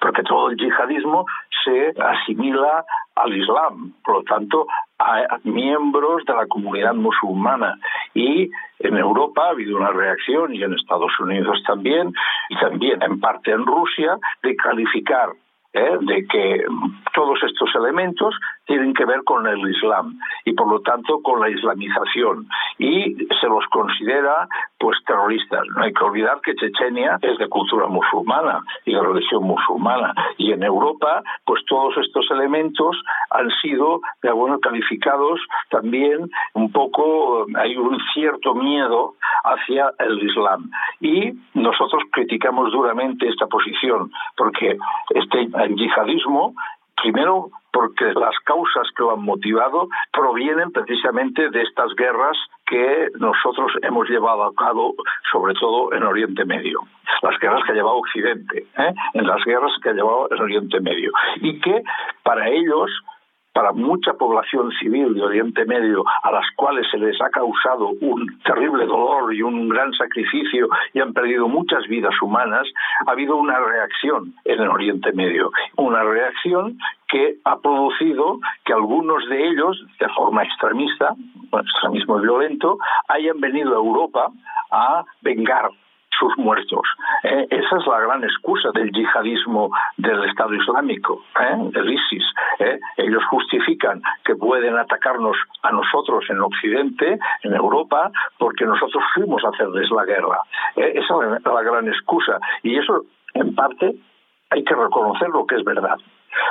porque 0.00 0.22
todo 0.22 0.50
el 0.50 0.56
yihadismo 0.56 1.24
se 1.64 1.94
asimila 2.00 2.84
al 3.14 3.36
Islam, 3.36 3.94
por 4.04 4.16
lo 4.16 4.22
tanto, 4.24 4.66
a 4.98 5.38
miembros 5.44 6.24
de 6.26 6.34
la 6.34 6.46
comunidad 6.46 6.94
musulmana. 6.94 7.78
Y 8.12 8.50
en 8.80 8.96
Europa 8.96 9.46
ha 9.46 9.50
habido 9.50 9.76
una 9.76 9.90
reacción, 9.90 10.54
y 10.54 10.62
en 10.62 10.74
Estados 10.74 11.12
Unidos 11.20 11.62
también, 11.66 12.12
y 12.50 12.56
también 12.58 13.02
en 13.02 13.20
parte 13.20 13.50
en 13.50 13.64
Rusia, 13.64 14.18
de 14.42 14.56
calificar 14.56 15.30
¿eh? 15.74 15.98
de 16.00 16.26
que 16.26 16.64
todos 17.12 17.38
estos 17.42 17.74
elementos 17.74 18.34
tienen 18.66 18.94
que 18.94 19.04
ver 19.04 19.22
con 19.24 19.46
el 19.46 19.58
Islam 19.70 20.18
y 20.44 20.52
por 20.54 20.68
lo 20.68 20.80
tanto 20.80 21.20
con 21.22 21.40
la 21.40 21.50
islamización 21.50 22.46
y 22.78 23.14
se 23.40 23.46
los 23.48 23.66
considera 23.70 24.48
pues 24.78 24.98
terroristas. 25.06 25.62
No 25.76 25.84
hay 25.84 25.92
que 25.92 26.04
olvidar 26.04 26.40
que 26.40 26.54
Chechenia 26.54 27.18
es 27.22 27.38
de 27.38 27.48
cultura 27.48 27.86
musulmana 27.86 28.60
y 28.84 28.92
de 28.92 29.00
religión 29.00 29.44
musulmana 29.44 30.14
y 30.38 30.52
en 30.52 30.62
Europa 30.62 31.22
pues 31.44 31.64
todos 31.66 31.96
estos 31.98 32.30
elementos 32.30 32.96
han 33.30 33.50
sido 33.62 34.00
de 34.22 34.30
calificados 34.62 35.40
también 35.70 36.30
un 36.54 36.70
poco 36.72 37.46
hay 37.56 37.76
un 37.76 37.98
cierto 38.12 38.54
miedo 38.54 39.14
hacia 39.44 39.92
el 39.98 40.22
Islam 40.22 40.70
y 41.00 41.32
nosotros 41.54 42.02
criticamos 42.12 42.72
duramente 42.72 43.28
esta 43.28 43.46
posición 43.46 44.10
porque 44.36 44.76
este 45.10 45.48
yihadismo 45.76 46.54
primero 46.96 47.50
porque 47.74 48.04
las 48.14 48.38
causas 48.44 48.86
que 48.96 49.02
lo 49.02 49.12
han 49.12 49.22
motivado 49.22 49.88
provienen 50.12 50.70
precisamente 50.70 51.50
de 51.50 51.62
estas 51.62 51.92
guerras 51.96 52.36
que 52.64 53.08
nosotros 53.18 53.72
hemos 53.82 54.08
llevado 54.08 54.44
a 54.44 54.54
cabo, 54.54 54.94
sobre 55.32 55.54
todo 55.54 55.92
en 55.92 56.04
Oriente 56.04 56.44
Medio. 56.44 56.80
Las 57.20 57.38
guerras 57.40 57.62
que 57.66 57.72
ha 57.72 57.74
llevado 57.74 57.96
Occidente, 57.96 58.66
¿eh? 58.78 58.94
en 59.14 59.26
las 59.26 59.44
guerras 59.44 59.72
que 59.82 59.90
ha 59.90 59.92
llevado 59.92 60.28
en 60.30 60.40
Oriente 60.40 60.80
Medio. 60.80 61.10
Y 61.40 61.60
que 61.60 61.82
para 62.22 62.48
ellos 62.48 62.90
para 63.54 63.72
mucha 63.72 64.12
población 64.14 64.70
civil 64.80 65.14
de 65.14 65.22
Oriente 65.22 65.64
Medio 65.64 66.04
a 66.22 66.30
las 66.32 66.44
cuales 66.56 66.86
se 66.90 66.98
les 66.98 67.18
ha 67.22 67.30
causado 67.30 67.90
un 68.00 68.38
terrible 68.44 68.84
dolor 68.84 69.32
y 69.32 69.42
un 69.42 69.68
gran 69.68 69.92
sacrificio 69.92 70.68
y 70.92 71.00
han 71.00 71.12
perdido 71.12 71.48
muchas 71.48 71.86
vidas 71.86 72.14
humanas, 72.20 72.66
ha 73.06 73.12
habido 73.12 73.36
una 73.36 73.58
reacción 73.60 74.34
en 74.44 74.60
el 74.60 74.68
Oriente 74.68 75.12
Medio, 75.12 75.52
una 75.76 76.02
reacción 76.02 76.78
que 77.08 77.36
ha 77.44 77.58
producido 77.60 78.40
que 78.64 78.72
algunos 78.72 79.28
de 79.28 79.48
ellos, 79.48 79.80
de 80.00 80.08
forma 80.08 80.42
extremista, 80.42 81.14
extremismo 81.52 82.18
violento, 82.18 82.78
hayan 83.08 83.40
venido 83.40 83.72
a 83.72 83.76
Europa 83.76 84.32
a 84.72 85.04
vengar 85.22 85.70
sus 86.18 86.36
muertos. 86.38 86.82
Eh, 87.22 87.46
esa 87.50 87.76
es 87.78 87.86
la 87.86 88.00
gran 88.00 88.24
excusa 88.24 88.70
del 88.72 88.90
yihadismo 88.92 89.70
del 89.96 90.24
Estado 90.24 90.54
Islámico, 90.54 91.24
¿eh? 91.40 91.70
el 91.74 91.92
ISIS. 91.92 92.24
¿eh? 92.58 92.78
Ellos 92.96 93.22
justifican 93.30 94.02
que 94.24 94.34
pueden 94.36 94.76
atacarnos 94.76 95.36
a 95.62 95.72
nosotros 95.72 96.24
en 96.28 96.40
Occidente, 96.40 97.18
en 97.42 97.54
Europa, 97.54 98.10
porque 98.38 98.64
nosotros 98.64 99.02
fuimos 99.14 99.44
a 99.44 99.48
hacerles 99.48 99.90
la 99.90 100.04
guerra. 100.04 100.38
esa 100.76 101.36
es 101.36 101.44
la 101.44 101.62
gran 101.62 101.88
excusa. 101.88 102.38
Y 102.62 102.76
eso, 102.76 103.02
en 103.34 103.54
parte, 103.54 103.94
hay 104.50 104.64
que 104.64 104.74
reconocer 104.74 105.28
lo 105.28 105.46
que 105.46 105.56
es 105.56 105.64
verdad. 105.64 105.98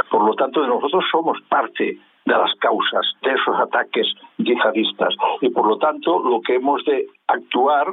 Por 0.09 0.25
lo 0.25 0.33
tanto, 0.35 0.65
nosotros 0.65 1.03
somos 1.11 1.41
parte 1.49 1.97
de 2.25 2.33
las 2.33 2.53
causas 2.59 3.05
de 3.21 3.31
esos 3.31 3.59
ataques 3.59 4.07
yihadistas 4.37 5.13
y 5.41 5.49
por 5.49 5.67
lo 5.67 5.77
tanto 5.77 6.19
lo 6.19 6.41
que 6.41 6.55
hemos 6.55 6.83
de 6.85 7.07
actuar 7.27 7.87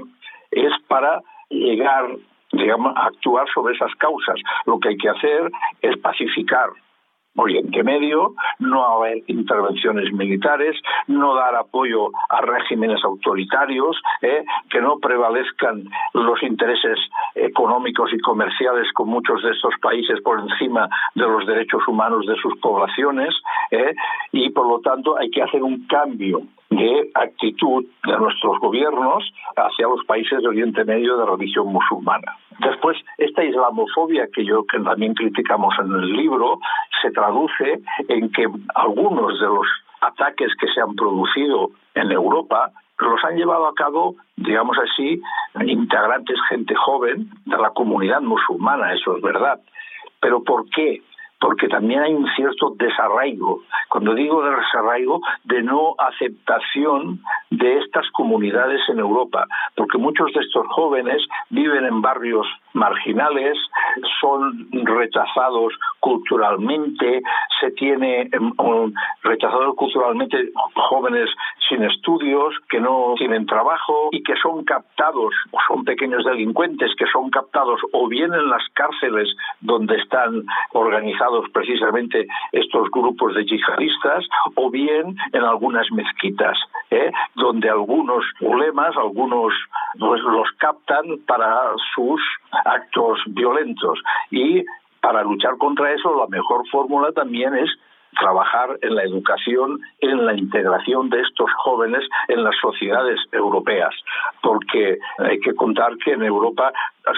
es 0.50 0.72
para 0.88 1.20
llegar 1.50 2.06
digamos, 2.52 2.96
a 2.96 3.06
actuar 3.06 3.46
sobre 3.52 3.74
esas 3.74 3.94
causas. 3.96 4.36
Lo 4.66 4.78
que 4.80 4.88
hay 4.90 4.96
que 4.96 5.08
hacer 5.08 5.50
es 5.82 5.96
pacificar 5.98 6.70
Oriente 7.36 7.84
Medio, 7.84 8.34
no 8.58 8.84
haber 8.84 9.18
intervenciones 9.28 10.12
militares, 10.12 10.76
no 11.06 11.34
dar 11.36 11.54
apoyo 11.54 12.10
a 12.28 12.40
regímenes 12.40 13.04
autoritarios, 13.04 13.96
¿eh? 14.20 14.44
que 14.68 14.80
no 14.80 14.98
prevalezcan 14.98 15.84
los 16.12 16.42
intereses 16.42 16.98
económicos 17.36 18.12
y 18.12 18.18
comerciales 18.18 18.92
con 18.92 19.08
muchos 19.08 19.42
de 19.44 19.52
estos 19.52 19.74
países 19.80 20.20
por 20.22 20.40
encima 20.40 20.88
de 21.14 21.22
los 21.22 21.46
derechos 21.46 21.86
humanos 21.86 22.26
de 22.26 22.34
sus 22.36 22.58
poblaciones, 22.58 23.32
¿eh? 23.70 23.94
y 24.32 24.50
por 24.50 24.68
lo 24.68 24.80
tanto 24.80 25.16
hay 25.16 25.30
que 25.30 25.42
hacer 25.42 25.62
un 25.62 25.86
cambio 25.86 26.42
de 26.70 27.10
actitud 27.14 27.84
de 28.04 28.16
nuestros 28.16 28.58
gobiernos 28.60 29.24
hacia 29.56 29.88
los 29.88 30.04
países 30.06 30.40
de 30.40 30.48
Oriente 30.48 30.84
Medio 30.84 31.16
de 31.16 31.26
religión 31.26 31.66
musulmana. 31.68 32.36
Después, 32.60 32.96
esta 33.18 33.44
islamofobia 33.44 34.28
que 34.32 34.44
yo 34.44 34.64
que 34.64 34.78
también 34.78 35.14
criticamos 35.14 35.74
en 35.80 35.92
el 35.92 36.12
libro 36.12 36.58
se 37.02 37.10
traduce 37.10 37.80
en 38.08 38.30
que 38.30 38.46
algunos 38.74 39.40
de 39.40 39.46
los 39.46 39.66
ataques 40.00 40.52
que 40.58 40.68
se 40.68 40.80
han 40.80 40.94
producido 40.94 41.70
en 41.94 42.12
Europa 42.12 42.70
los 42.98 43.24
han 43.24 43.36
llevado 43.36 43.66
a 43.66 43.74
cabo, 43.74 44.16
digamos 44.36 44.76
así, 44.78 45.20
integrantes, 45.66 46.38
gente 46.48 46.74
joven 46.74 47.30
de 47.46 47.56
la 47.56 47.70
comunidad 47.70 48.20
musulmana, 48.20 48.92
eso 48.92 49.16
es 49.16 49.22
verdad. 49.22 49.58
Pero 50.20 50.42
¿por 50.44 50.68
qué? 50.68 51.02
Porque 51.40 51.68
también 51.68 52.02
hay 52.02 52.12
un 52.12 52.28
cierto 52.36 52.74
desarraigo. 52.76 53.62
Cuando 53.88 54.14
digo 54.14 54.42
desarraigo, 54.42 55.20
de 55.44 55.62
no 55.62 55.94
aceptación 55.98 57.20
de 57.50 57.78
estas 57.78 58.08
comunidades 58.10 58.80
en 58.88 58.98
Europa, 58.98 59.46
porque 59.74 59.98
muchos 59.98 60.32
de 60.34 60.40
estos 60.40 60.66
jóvenes 60.68 61.22
viven 61.48 61.86
en 61.86 62.02
barrios 62.02 62.46
marginales, 62.74 63.58
son 64.20 64.68
rechazados 64.84 65.72
culturalmente, 65.98 67.22
se 67.60 67.70
tiene 67.72 68.28
em, 68.32 68.52
rechazados 69.22 69.74
culturalmente 69.76 70.50
jóvenes 70.74 71.28
sin 71.68 71.82
estudios, 71.84 72.54
que 72.68 72.80
no 72.80 73.14
tienen 73.16 73.46
trabajo 73.46 74.08
y 74.12 74.22
que 74.22 74.36
son 74.36 74.64
captados, 74.64 75.34
son 75.68 75.84
pequeños 75.84 76.24
delincuentes 76.24 76.94
que 76.96 77.06
son 77.06 77.30
captados 77.30 77.80
o 77.92 78.08
bien 78.08 78.32
en 78.32 78.48
las 78.48 78.62
cárceles 78.74 79.28
donde 79.60 79.96
están 79.96 80.44
organizados 80.72 81.29
precisamente 81.52 82.26
estos 82.52 82.90
grupos 82.90 83.34
de 83.34 83.44
yihadistas 83.44 84.26
o 84.54 84.70
bien 84.70 85.16
en 85.32 85.42
algunas 85.42 85.90
mezquitas, 85.92 86.56
¿eh? 86.90 87.10
donde 87.34 87.68
algunos 87.68 88.24
ulemas, 88.40 88.96
algunos 88.96 89.52
pues, 89.98 90.22
los 90.22 90.50
captan 90.58 91.04
para 91.26 91.72
sus 91.94 92.20
actos 92.64 93.20
violentos 93.26 93.98
y 94.30 94.64
para 95.00 95.22
luchar 95.22 95.56
contra 95.56 95.92
eso 95.92 96.14
la 96.16 96.26
mejor 96.26 96.68
fórmula 96.68 97.12
también 97.12 97.54
es 97.54 97.70
trabajar 98.18 98.78
en 98.82 98.94
la 98.94 99.02
educación, 99.04 99.80
en 100.00 100.24
la 100.26 100.34
integración 100.34 101.08
de 101.10 101.20
estos 101.20 101.50
jóvenes 101.64 102.02
en 102.28 102.42
las 102.44 102.54
sociedades 102.60 103.18
europeas, 103.32 103.94
porque 104.42 104.98
hay 105.18 105.40
que 105.40 105.54
contar 105.54 105.96
que 106.04 106.12
en 106.12 106.22
Europa 106.22 106.72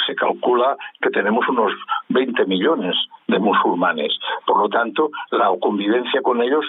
se 0.07 0.15
calcula 0.15 0.77
que 1.01 1.11
tenemos 1.11 1.49
unos 1.49 1.73
20 2.09 2.45
millones 2.47 2.95
de 3.27 3.39
musulmanes. 3.39 4.13
Por 4.47 4.59
lo 4.59 4.69
tanto, 4.69 5.11
la 5.31 5.51
convivencia 5.61 6.23
con 6.23 6.43
ellos 6.43 6.65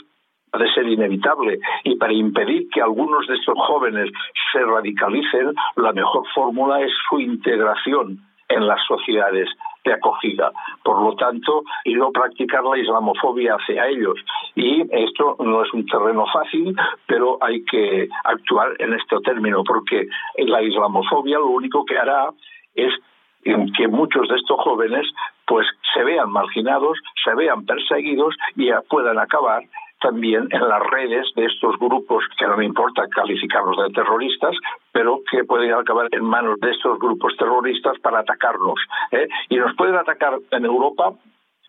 ha 0.52 0.58
de 0.60 0.72
ser 0.74 0.88
inevitable 0.88 1.60
y 1.84 1.96
para 1.96 2.14
impedir 2.14 2.70
que 2.70 2.82
algunos 2.82 3.28
de 3.28 3.36
estos 3.36 3.56
jóvenes 3.58 4.10
se 4.52 4.60
radicalicen, 4.60 5.54
la 5.78 5.92
mejor 5.94 6.26
fórmula 6.34 6.80
es 6.82 6.92
su 7.10 7.20
integración 7.20 8.20
en 8.50 8.68
las 8.68 8.80
sociedades 8.88 9.50
de 9.84 9.94
acogida. 9.94 10.52
Por 10.84 11.02
lo 11.02 11.16
tanto, 11.16 11.64
y 11.84 11.96
no 11.96 12.12
practicar 12.12 12.64
la 12.64 12.78
islamofobia 12.78 13.56
hacia 13.56 13.88
ellos. 13.88 14.16
Y 14.56 14.84
esto 14.92 15.36
no 15.40 15.64
es 15.64 15.74
un 15.74 15.86
terreno 15.86 16.26
fácil, 16.32 16.76
pero 17.08 17.38
hay 17.42 17.64
que 17.66 18.08
actuar 18.24 18.74
en 18.80 18.94
este 18.94 19.20
término, 19.22 19.64
porque 19.64 20.08
la 20.38 20.62
islamofobia 20.62 21.40
lo 21.40 21.48
único 21.48 21.86
que 21.86 21.98
hará 21.98 22.30
es 22.76 22.94
que 23.44 23.88
muchos 23.88 24.28
de 24.30 24.36
estos 24.36 24.60
jóvenes 24.62 25.06
pues 25.46 25.68
se 25.94 26.04
vean 26.04 26.32
marginados, 26.32 26.98
se 27.24 27.36
vean 27.36 27.66
perseguidos 27.66 28.36
y 28.56 28.70
puedan 28.90 29.20
acabar 29.20 29.64
también 30.04 30.48
en 30.52 30.68
las 30.68 30.82
redes 30.92 31.26
de 31.36 31.46
estos 31.46 31.80
grupos, 31.80 32.24
que 32.38 32.46
no 32.46 32.58
me 32.58 32.66
importa 32.66 33.08
calificarlos 33.08 33.78
de 33.78 33.94
terroristas, 33.94 34.56
pero 34.92 35.22
que 35.32 35.46
pueden 35.46 35.74
acabar 35.74 36.08
en 36.12 36.26
manos 36.26 36.60
de 36.60 36.72
estos 36.72 37.00
grupos 37.00 37.36
terroristas 37.38 37.98
para 38.00 38.20
atacarnos. 38.20 38.80
¿eh? 39.12 39.28
Y 39.50 39.56
nos 39.56 39.74
pueden 39.76 39.96
atacar 39.96 40.38
en 40.52 40.66
Europa 40.66 41.14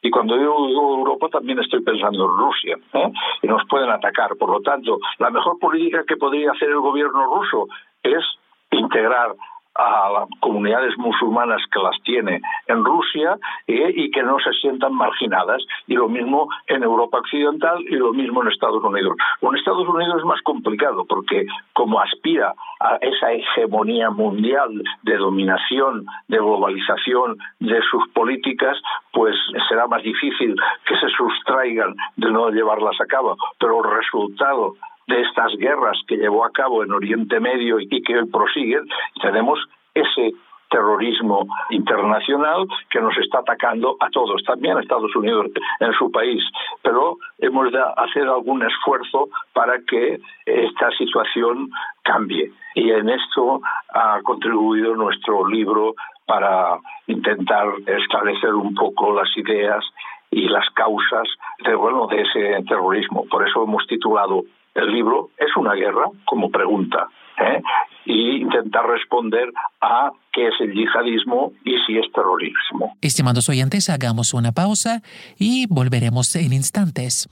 y 0.03 0.11
cuando 0.11 0.37
digo, 0.37 0.55
Europa 0.99 1.29
también 1.31 1.59
estoy 1.61 1.81
pensando 1.83 2.25
en 2.27 2.37
Rusia, 2.37 2.77
¿eh? 2.93 3.13
y 3.41 3.47
nos 3.47 3.63
pueden 3.71 3.89
atacar. 3.89 4.37
Por 4.37 4.51
lo 4.51 4.61
tanto, 4.61 4.99
la 5.19 5.31
mejor 5.31 5.59
política 5.59 6.05
que 6.07 6.19
podría 6.19 6.51
hacer 6.51 6.69
el 6.69 6.81
gobierno 6.81 7.25
ruso 7.25 7.69
es 8.03 8.23
integrar 8.71 9.35
a 9.75 10.11
las 10.11 10.29
comunidades 10.41 10.97
musulmanas 10.99 11.61
que 11.73 11.81
las 11.81 12.01
tiene 12.03 12.41
en 12.67 12.85
Rusia 12.85 13.37
eh, 13.67 13.93
y 13.95 14.11
que 14.11 14.23
no 14.23 14.39
se 14.39 14.53
sientan 14.61 14.95
marginadas. 14.95 15.63
Y 15.87 15.95
lo 15.95 16.09
mismo 16.09 16.49
en 16.67 16.83
Europa 16.83 17.19
Occidental 17.19 17.81
y 17.83 17.97
lo 17.97 18.13
mismo 18.13 18.43
en 18.43 18.49
Estados 18.49 18.83
Unidos. 18.83 19.17
En 19.41 19.57
Estados 19.57 19.89
Unidos 19.89 20.19
es 20.19 20.25
más 20.25 20.41
complicado 20.43 21.05
porque 21.07 21.47
como 21.73 22.01
aspira 22.01 22.55
a 22.81 22.97
esa 22.97 23.33
hegemonía 23.33 24.11
mundial 24.11 24.83
de 25.03 25.17
dominación, 25.17 26.07
de 26.29 26.39
globalización 26.39 27.37
de 27.61 27.81
sus 27.91 28.09
políticas, 28.13 28.77
pues 29.13 29.35
será 29.69 29.87
más 29.87 30.03
difícil 30.03 30.55
que 30.87 30.97
se 30.97 31.09
sustraigan 31.09 31.95
de 32.17 32.31
no 32.31 32.51
llevarlas 32.51 33.01
a 33.01 33.07
cabo. 33.07 33.37
Pero 33.59 33.85
el 33.85 33.97
resultado 33.97 34.75
de 35.07 35.21
estas 35.21 35.53
guerras 35.57 35.99
que 36.07 36.17
llevó 36.17 36.45
a 36.45 36.51
cabo 36.51 36.83
en 36.83 36.93
Oriente 36.93 37.41
Medio 37.41 37.79
y 37.81 38.03
que 38.03 38.19
hoy 38.19 38.27
prosiguen, 38.31 38.87
tenemos 39.21 39.59
ese 39.95 40.33
terrorismo 40.71 41.47
internacional 41.71 42.67
que 42.91 43.01
nos 43.01 43.17
está 43.19 43.39
atacando 43.39 43.97
a 44.01 44.11
todos, 44.11 44.43
también 44.45 44.77
a 44.77 44.81
Estados 44.81 45.15
Unidos 45.15 45.47
en 45.79 45.93
su 45.93 46.11
país. 46.11 46.43
Pero 46.83 47.19
hemos 47.39 47.71
de 47.71 47.79
hacer 47.97 48.25
algún 48.25 48.63
esfuerzo 48.63 49.29
para 49.53 49.79
que 49.83 50.19
esta 50.45 50.91
situación 50.99 51.71
cambie. 52.03 52.51
Y 52.75 52.91
en 52.91 53.09
esto 53.09 53.61
ha 53.95 54.21
contribuido 54.23 54.97
nuestro 54.97 55.47
libro 55.47 55.95
para 56.27 56.79
intentar 57.07 57.69
establecer 57.87 58.53
un 58.55 58.75
poco 58.75 59.13
las 59.15 59.29
ideas 59.37 59.85
y 60.31 60.49
las 60.49 60.69
causas 60.71 61.29
de, 61.65 61.75
bueno, 61.77 62.09
de 62.09 62.23
ese 62.23 62.65
terrorismo. 62.67 63.27
Por 63.31 63.47
eso 63.47 63.63
hemos 63.63 63.87
titulado 63.87 64.43
el 64.75 64.93
libro 64.93 65.31
¿Es 65.39 65.57
una 65.57 65.75
guerra? 65.75 66.07
como 66.25 66.51
pregunta. 66.51 67.09
¿eh? 67.39 67.63
y 68.07 68.43
intentar 68.43 68.87
responder 68.87 69.51
a 69.81 70.11
qué 70.33 70.49
es 70.49 70.55
el 70.61 70.75
yihadismo 70.75 71.53
y 71.65 71.75
si 71.87 71.97
es 71.97 72.05
terrorismo. 72.13 72.95
Estimados 73.01 73.49
oyentes, 73.49 73.89
hagamos 73.89 74.35
una 74.35 74.53
pausa 74.53 75.01
y 75.39 75.65
volveremos 75.67 76.37
en 76.37 76.53
instantes. 76.53 77.31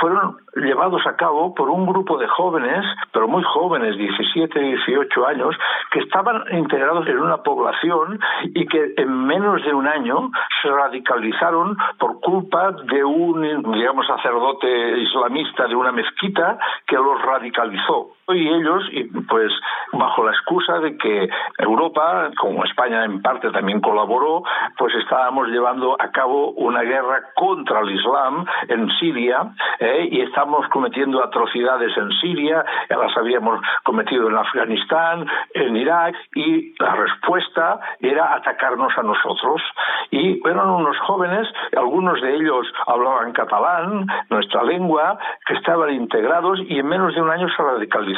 fueron 0.00 0.36
llevados 0.56 1.06
a 1.06 1.16
cabo 1.16 1.54
por 1.54 1.70
un 1.70 1.86
grupo 1.86 2.18
de 2.18 2.26
jóvenes, 2.26 2.84
pero 3.12 3.28
muy 3.28 3.42
jóvenes, 3.42 3.96
17, 3.96 4.58
18 4.58 5.26
años, 5.26 5.56
que 5.90 6.00
estaban 6.00 6.42
integrados 6.52 7.06
en 7.08 7.18
una 7.18 7.38
población 7.38 8.18
y 8.54 8.66
que 8.66 8.94
en 8.96 9.26
menos 9.26 9.62
de 9.64 9.74
un 9.74 9.86
año 9.86 10.30
se 10.62 10.68
radicalizaron 10.68 11.76
por 11.98 12.20
culpa 12.20 12.72
de 12.72 13.04
un, 13.04 13.72
digamos, 13.72 14.06
sacerdote 14.06 14.98
islamista 14.98 15.66
de 15.66 15.76
una 15.76 15.92
mezquita 15.92 16.58
que 16.86 16.96
los 16.96 17.20
radicalizó. 17.22 18.16
Y 18.28 18.48
ellos, 18.48 18.82
y 18.90 19.04
pues 19.04 19.52
bajo 19.92 20.24
la 20.24 20.32
excusa 20.32 20.80
de 20.80 20.98
que 20.98 21.28
Europa, 21.58 22.28
como 22.40 22.64
España 22.64 23.04
en 23.04 23.22
parte 23.22 23.52
también 23.52 23.80
colaboró, 23.80 24.42
pues 24.76 24.92
estábamos 24.96 25.46
llevando 25.46 25.96
a 25.96 26.10
cabo 26.10 26.50
una 26.50 26.82
guerra 26.82 27.22
contra 27.36 27.78
el 27.82 27.90
Islam 27.92 28.44
en 28.66 28.88
Siria 28.98 29.54
eh, 29.78 30.08
y 30.10 30.22
estamos 30.22 30.66
cometiendo 30.70 31.22
atrocidades 31.22 31.96
en 31.96 32.10
Siria, 32.20 32.64
ya 32.90 32.96
las 32.96 33.16
habíamos 33.16 33.60
cometido 33.84 34.28
en 34.28 34.36
Afganistán, 34.36 35.24
en 35.54 35.76
Irak 35.76 36.16
y 36.34 36.74
la 36.80 36.96
respuesta 36.96 37.78
era 38.00 38.34
atacarnos 38.34 38.92
a 38.98 39.02
nosotros. 39.04 39.62
Y 40.10 40.40
eran 40.48 40.68
unos 40.68 40.98
jóvenes, 41.06 41.46
algunos 41.76 42.20
de 42.20 42.34
ellos 42.34 42.66
hablaban 42.88 43.32
catalán, 43.32 44.04
nuestra 44.30 44.64
lengua, 44.64 45.16
que 45.46 45.54
estaban 45.54 45.92
integrados 45.92 46.58
y 46.68 46.80
en 46.80 46.88
menos 46.88 47.14
de 47.14 47.22
un 47.22 47.30
año 47.30 47.48
se 47.50 47.62
radicalizaron 47.62 48.15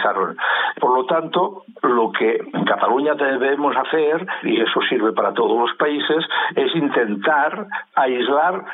por 0.81 0.95
lo 0.95 1.05
tanto, 1.07 1.65
lo 1.83 2.13
que 2.13 2.37
en 2.37 2.65
Cataluña 2.65 3.15
debemos 3.15 3.77
hacer, 3.77 4.27
y 4.43 4.61
eso 4.61 4.81
sirve 4.89 5.13
para 5.13 5.33
todos 5.33 5.59
los 5.59 5.77
países, 5.77 6.25
es 6.55 6.75
intentar 6.75 7.67
aislar 7.95 8.65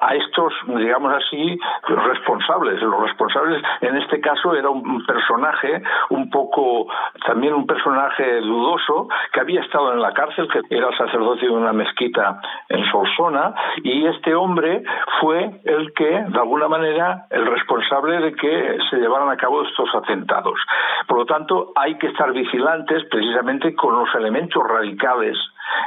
a 0.00 0.14
estos, 0.14 0.52
digamos 0.66 1.12
así, 1.12 1.58
responsables. 1.88 2.80
Los 2.80 3.00
responsables, 3.00 3.62
en 3.80 3.96
este 3.96 4.20
caso, 4.20 4.54
era 4.54 4.70
un 4.70 5.04
personaje 5.04 5.82
un 6.10 6.30
poco, 6.30 6.86
también 7.26 7.54
un 7.54 7.66
personaje 7.66 8.40
dudoso, 8.40 9.08
que 9.32 9.40
había 9.40 9.60
estado 9.60 9.92
en 9.92 10.00
la 10.00 10.12
cárcel, 10.12 10.48
que 10.48 10.76
era 10.76 10.96
sacerdote 10.96 11.46
de 11.46 11.50
una 11.50 11.72
mezquita 11.72 12.40
en 12.68 12.84
Solsona, 12.90 13.54
y 13.82 14.06
este 14.06 14.34
hombre 14.34 14.82
fue 15.20 15.60
el 15.64 15.92
que, 15.94 16.24
de 16.28 16.38
alguna 16.38 16.68
manera, 16.68 17.26
el 17.30 17.46
responsable 17.46 18.20
de 18.20 18.34
que 18.34 18.78
se 18.90 18.96
llevaran 18.96 19.30
a 19.30 19.36
cabo 19.36 19.62
estos 19.62 19.92
atentados. 19.94 20.58
Por 21.06 21.18
lo 21.18 21.26
tanto, 21.26 21.72
hay 21.74 21.96
que 21.98 22.08
estar 22.08 22.32
vigilantes 22.32 23.04
precisamente 23.10 23.74
con 23.74 23.98
los 23.98 24.14
elementos 24.14 24.62
radicales 24.66 25.36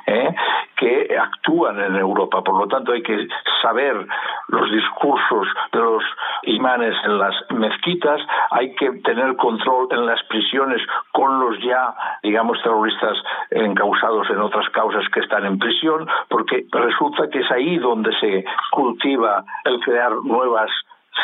¿eh? 0.08 0.36
que 0.76 1.16
actúan 1.18 1.80
en 1.80 1.96
Europa. 1.96 2.44
Por 2.44 2.58
lo 2.58 2.68
tanto, 2.68 2.92
hay 2.92 3.04
que 3.04 3.28
saber 3.62 4.08
los 4.48 4.72
discursos 4.72 5.48
de 5.72 5.80
los 5.80 6.04
imanes 6.44 6.96
en 7.04 7.20
las 7.20 7.36
mezquitas, 7.52 8.20
hay 8.50 8.74
que 8.76 8.92
tener 9.04 9.36
control 9.36 9.88
en 9.92 10.06
las 10.06 10.22
prisiones 10.24 10.82
con 11.12 11.40
los 11.40 11.60
ya, 11.64 11.94
digamos, 12.24 12.62
terroristas 12.64 13.18
encausados 13.52 14.30
en 14.30 14.40
otras 14.40 14.68
causas 14.70 15.08
que 15.14 15.20
están 15.20 15.46
en 15.46 15.60
prisión, 15.60 16.08
porque 16.30 16.66
resulta 16.72 17.30
que 17.30 17.40
es 17.40 17.52
ahí 17.52 17.78
donde 17.78 18.12
se 18.20 18.44
cultiva 18.72 19.44
el 19.66 19.80
crear 19.82 20.12
nuevas 20.24 20.72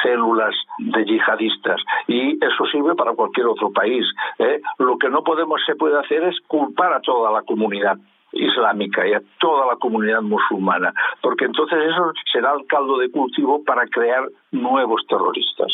células 0.04 0.54
de 0.78 1.06
yihadistas 1.06 1.82
y 2.08 2.38
eso 2.44 2.66
sirve 2.72 2.94
para 2.96 3.14
cualquier 3.14 3.48
otro 3.48 3.72
país. 3.72 4.06
¿eh? 4.38 4.62
Lo 4.78 4.98
que 4.98 5.10
no 5.10 5.24
podemos 5.24 5.62
se 5.66 5.76
puede 5.76 6.00
hacer 6.00 6.24
es 6.24 6.40
culpar 6.48 6.94
a 6.94 7.02
toda 7.02 7.32
la 7.32 7.42
comunidad 7.42 7.98
islámica 8.32 9.08
y 9.08 9.14
a 9.14 9.22
toda 9.40 9.66
la 9.68 9.76
comunidad 9.78 10.22
musulmana, 10.22 10.94
porque 11.22 11.46
entonces 11.46 11.78
eso 11.92 12.12
será 12.32 12.54
el 12.54 12.66
caldo 12.68 12.98
de 12.98 13.10
cultivo 13.10 13.64
para 13.64 13.86
crear 13.88 14.28
nuevos 14.52 15.02
terroristas. 15.08 15.74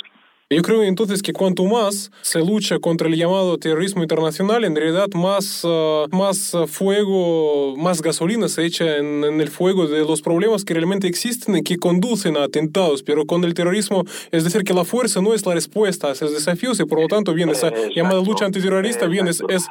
Yo 0.54 0.62
creo 0.62 0.84
entonces 0.84 1.24
que 1.24 1.34
cuanto 1.34 1.63
más 1.63 2.12
se 2.22 2.39
lucha 2.39 2.78
contra 2.78 3.08
el 3.08 3.16
llamado 3.16 3.58
terrorismo 3.58 4.04
internacional, 4.04 4.63
en 4.66 4.76
realidad 4.76 5.08
más, 5.16 5.63
ah, 5.66 6.06
más 6.12 6.56
fuego, 6.68 7.76
más 7.78 8.02
gasolina 8.02 8.48
se 8.48 8.66
echa 8.66 8.98
en, 8.98 9.24
el 9.24 9.48
fuego 9.50 9.88
de 9.88 10.02
los 10.02 10.22
problemas 10.22 10.63
que 10.63 10.74
realmente 10.74 11.08
existen 11.08 11.56
y 11.56 11.63
que 11.63 11.78
conducen 11.78 12.38
a 12.38 12.44
atentados. 12.44 13.02
Pero 13.02 13.26
con 13.26 13.44
el 13.46 13.54
terrorismo, 13.54 14.04
es 14.32 14.44
decir, 14.44 14.63
que 14.63 14.74
la 14.74 14.86
fuerza 14.86 15.22
no 15.22 15.34
es 15.34 15.46
la 15.46 15.56
respuesta 15.56 16.10
a 16.10 16.12
esos 16.12 16.34
desafíos 16.34 16.80
y 16.80 16.86
por 16.86 17.02
lo 17.02 17.08
tanto 17.08 17.34
bien 17.34 17.50
esa 17.50 17.72
llamada 17.96 18.22
lucha 18.22 18.46
antiterrorista 18.46 19.08
bien 19.08 19.28
es, 19.28 19.42
es, 19.50 19.68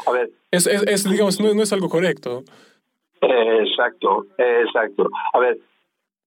es, 0.51 0.66
es, 0.66 1.09
digamos, 1.09 1.38
no, 1.38 1.55
no 1.55 1.62
es 1.62 1.73
algo 1.73 1.88
correcto. 1.88 2.42
Exacto, 3.23 4.27
exacto. 4.37 5.09
A 5.33 5.39
ver, 5.39 5.57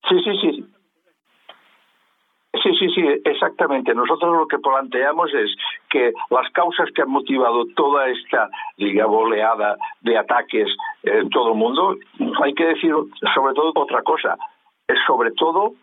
sí, 0.10 0.16
sí, 0.24 0.38
sí. 0.42 0.66
Sí, 2.64 2.74
sí, 2.80 2.90
sí, 2.96 3.02
exactamente. 3.26 3.94
Nosotros 3.94 4.34
lo 4.38 4.48
que 4.48 4.58
planteamos 4.60 5.32
es 5.34 5.54
que 5.90 6.14
las 6.30 6.50
causas 6.52 6.90
que 6.96 7.02
han 7.02 7.10
motivado 7.10 7.66
toda 7.76 8.08
esta, 8.08 8.50
digamos, 8.78 9.24
oleada 9.24 9.76
de 10.02 10.18
ataques 10.18 10.70
en 11.04 11.30
todo 11.30 11.50
el 11.50 11.58
mundo, 11.58 11.98
hay 12.42 12.54
que 12.54 12.66
decir 12.66 12.94
sobre 13.36 13.54
todo 13.54 13.74
otra 13.76 14.02
cosa, 14.04 14.38
sobre 15.06 15.32
todo 15.32 15.74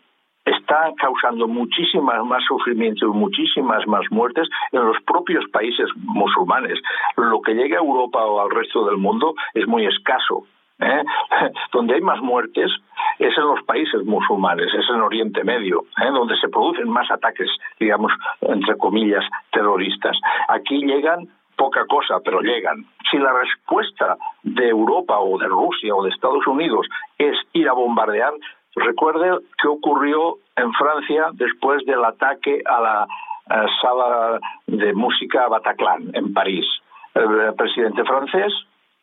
está 0.45 0.91
causando 0.97 1.47
muchísimas 1.47 2.25
más 2.25 2.43
sufrimiento 2.45 3.05
y 3.05 3.09
muchísimas 3.09 3.87
más 3.87 4.03
muertes 4.09 4.49
en 4.71 4.83
los 4.85 4.97
propios 5.03 5.45
países 5.51 5.87
musulmanes. 5.95 6.79
Lo 7.15 7.39
que 7.41 7.53
llega 7.53 7.77
a 7.77 7.83
Europa 7.83 8.25
o 8.25 8.41
al 8.41 8.49
resto 8.49 8.85
del 8.85 8.97
mundo 8.97 9.35
es 9.53 9.67
muy 9.67 9.85
escaso. 9.85 10.45
¿Eh? 10.79 11.03
Donde 11.71 11.95
hay 11.95 12.01
más 12.01 12.21
muertes 12.21 12.71
es 13.19 13.37
en 13.37 13.43
los 13.43 13.63
países 13.63 14.03
musulmanes, 14.05 14.67
es 14.73 14.89
en 14.89 15.01
Oriente 15.01 15.43
Medio, 15.43 15.85
¿eh? 16.01 16.09
donde 16.11 16.35
se 16.37 16.49
producen 16.49 16.89
más 16.89 17.09
ataques, 17.11 17.49
digamos, 17.79 18.11
entre 18.41 18.77
comillas, 18.77 19.23
terroristas. 19.51 20.17
Aquí 20.47 20.79
llegan 20.79 21.27
poca 21.55 21.85
cosa, 21.85 22.19
pero 22.25 22.41
llegan. 22.41 22.85
Si 23.11 23.17
la 23.17 23.31
respuesta 23.31 24.17
de 24.41 24.69
Europa 24.69 25.19
o 25.19 25.37
de 25.37 25.47
Rusia 25.47 25.93
o 25.95 26.03
de 26.03 26.09
Estados 26.09 26.45
Unidos 26.47 26.87
es 27.17 27.37
ir 27.53 27.69
a 27.69 27.73
bombardear, 27.73 28.33
Recuerde 28.75 29.39
qué 29.61 29.67
ocurrió 29.67 30.37
en 30.55 30.71
Francia 30.73 31.29
después 31.33 31.85
del 31.85 32.03
ataque 32.03 32.61
a 32.65 32.81
la 32.81 33.07
eh, 33.49 33.65
sala 33.81 34.39
de 34.65 34.93
música 34.93 35.47
Bataclan 35.47 36.09
en 36.13 36.33
París. 36.33 36.65
El 37.13 37.53
presidente 37.55 38.03
francés 38.03 38.51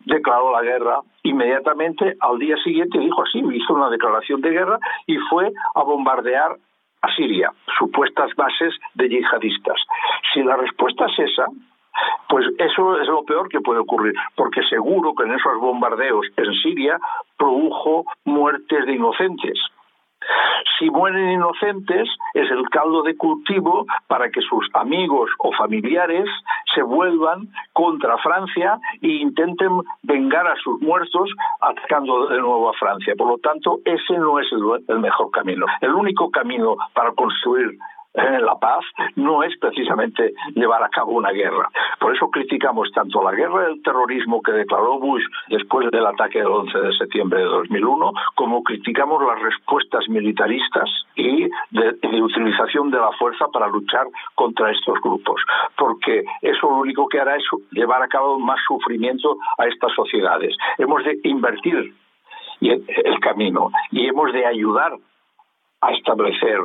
declaró 0.04 0.52
la 0.52 0.62
guerra 0.62 1.00
inmediatamente 1.22 2.16
al 2.20 2.38
día 2.38 2.56
siguiente 2.58 2.98
dijo 2.98 3.22
así, 3.22 3.38
hizo 3.38 3.74
una 3.74 3.90
declaración 3.90 4.40
de 4.40 4.50
guerra 4.50 4.78
y 5.06 5.16
fue 5.28 5.52
a 5.74 5.82
bombardear 5.82 6.56
a 7.02 7.14
Siria, 7.14 7.52
supuestas 7.78 8.34
bases 8.36 8.74
de 8.94 9.08
yihadistas. 9.08 9.80
Si 10.32 10.42
la 10.42 10.56
respuesta 10.56 11.06
es 11.06 11.30
esa, 11.30 11.46
pues 12.28 12.46
eso 12.58 13.00
es 13.00 13.08
lo 13.08 13.24
peor 13.24 13.48
que 13.48 13.60
puede 13.60 13.80
ocurrir, 13.80 14.14
porque 14.36 14.62
seguro 14.64 15.14
que 15.14 15.24
en 15.24 15.32
esos 15.32 15.58
bombardeos 15.58 16.26
en 16.36 16.52
Siria 16.62 16.98
produjo 17.36 18.04
muertes 18.24 18.86
de 18.86 18.94
inocentes. 18.94 19.58
Si 20.78 20.90
mueren 20.90 21.32
inocentes, 21.32 22.08
es 22.34 22.50
el 22.50 22.68
caldo 22.70 23.02
de 23.02 23.16
cultivo 23.16 23.86
para 24.06 24.30
que 24.30 24.40
sus 24.40 24.68
amigos 24.74 25.30
o 25.38 25.52
familiares 25.52 26.26
se 26.74 26.82
vuelvan 26.82 27.48
contra 27.72 28.18
Francia 28.18 28.78
e 29.00 29.08
intenten 29.08 29.80
vengar 30.02 30.46
a 30.46 30.56
sus 30.56 30.80
muertos 30.80 31.30
atacando 31.60 32.28
de 32.28 32.38
nuevo 32.38 32.70
a 32.70 32.74
Francia. 32.74 33.14
Por 33.16 33.28
lo 33.28 33.38
tanto, 33.38 33.80
ese 33.84 34.18
no 34.18 34.38
es 34.38 34.46
el, 34.88 34.98
mejor 34.98 35.30
camino. 35.30 35.66
El 35.80 35.94
único 35.94 36.30
camino 36.30 36.76
para 36.94 37.12
construir 37.12 37.78
la 38.14 38.58
paz 38.58 38.84
no 39.16 39.42
es 39.42 39.56
precisamente 39.58 40.32
llevar 40.54 40.82
a 40.82 40.88
cabo 40.88 41.12
una 41.12 41.30
guerra. 41.30 41.68
Por 41.98 42.14
eso 42.14 42.28
criticamos 42.30 42.90
tanto 42.92 43.22
la 43.22 43.32
guerra 43.32 43.68
del 43.68 43.82
terrorismo 43.82 44.42
que 44.42 44.52
declaró 44.52 44.98
Bush 44.98 45.22
después 45.48 45.90
del 45.90 46.06
ataque 46.06 46.38
del 46.38 46.48
11 46.48 46.78
de 46.78 46.92
septiembre 46.94 47.40
de 47.40 47.46
2001, 47.46 48.12
como 48.34 48.62
criticamos 48.62 49.22
las 49.22 49.40
respuestas 49.40 50.08
militaristas 50.08 50.90
y 51.14 51.48
de, 51.70 51.92
de 52.02 52.22
utilización 52.22 52.90
de 52.90 52.98
la 52.98 53.12
fuerza 53.12 53.46
para 53.52 53.68
luchar 53.68 54.06
contra 54.34 54.72
estos 54.72 55.00
grupos. 55.00 55.40
Porque 55.76 56.24
eso 56.42 56.68
lo 56.68 56.78
único 56.78 57.08
que 57.08 57.20
hará 57.20 57.36
es 57.36 57.44
llevar 57.70 58.02
a 58.02 58.08
cabo 58.08 58.38
más 58.38 58.58
sufrimiento 58.66 59.36
a 59.58 59.66
estas 59.66 59.92
sociedades. 59.94 60.56
Hemos 60.78 61.04
de 61.04 61.18
invertir 61.24 61.94
el 62.60 63.20
camino 63.20 63.70
y 63.90 64.06
hemos 64.06 64.32
de 64.32 64.44
ayudar 64.44 64.92
a 65.80 65.92
establecer 65.92 66.58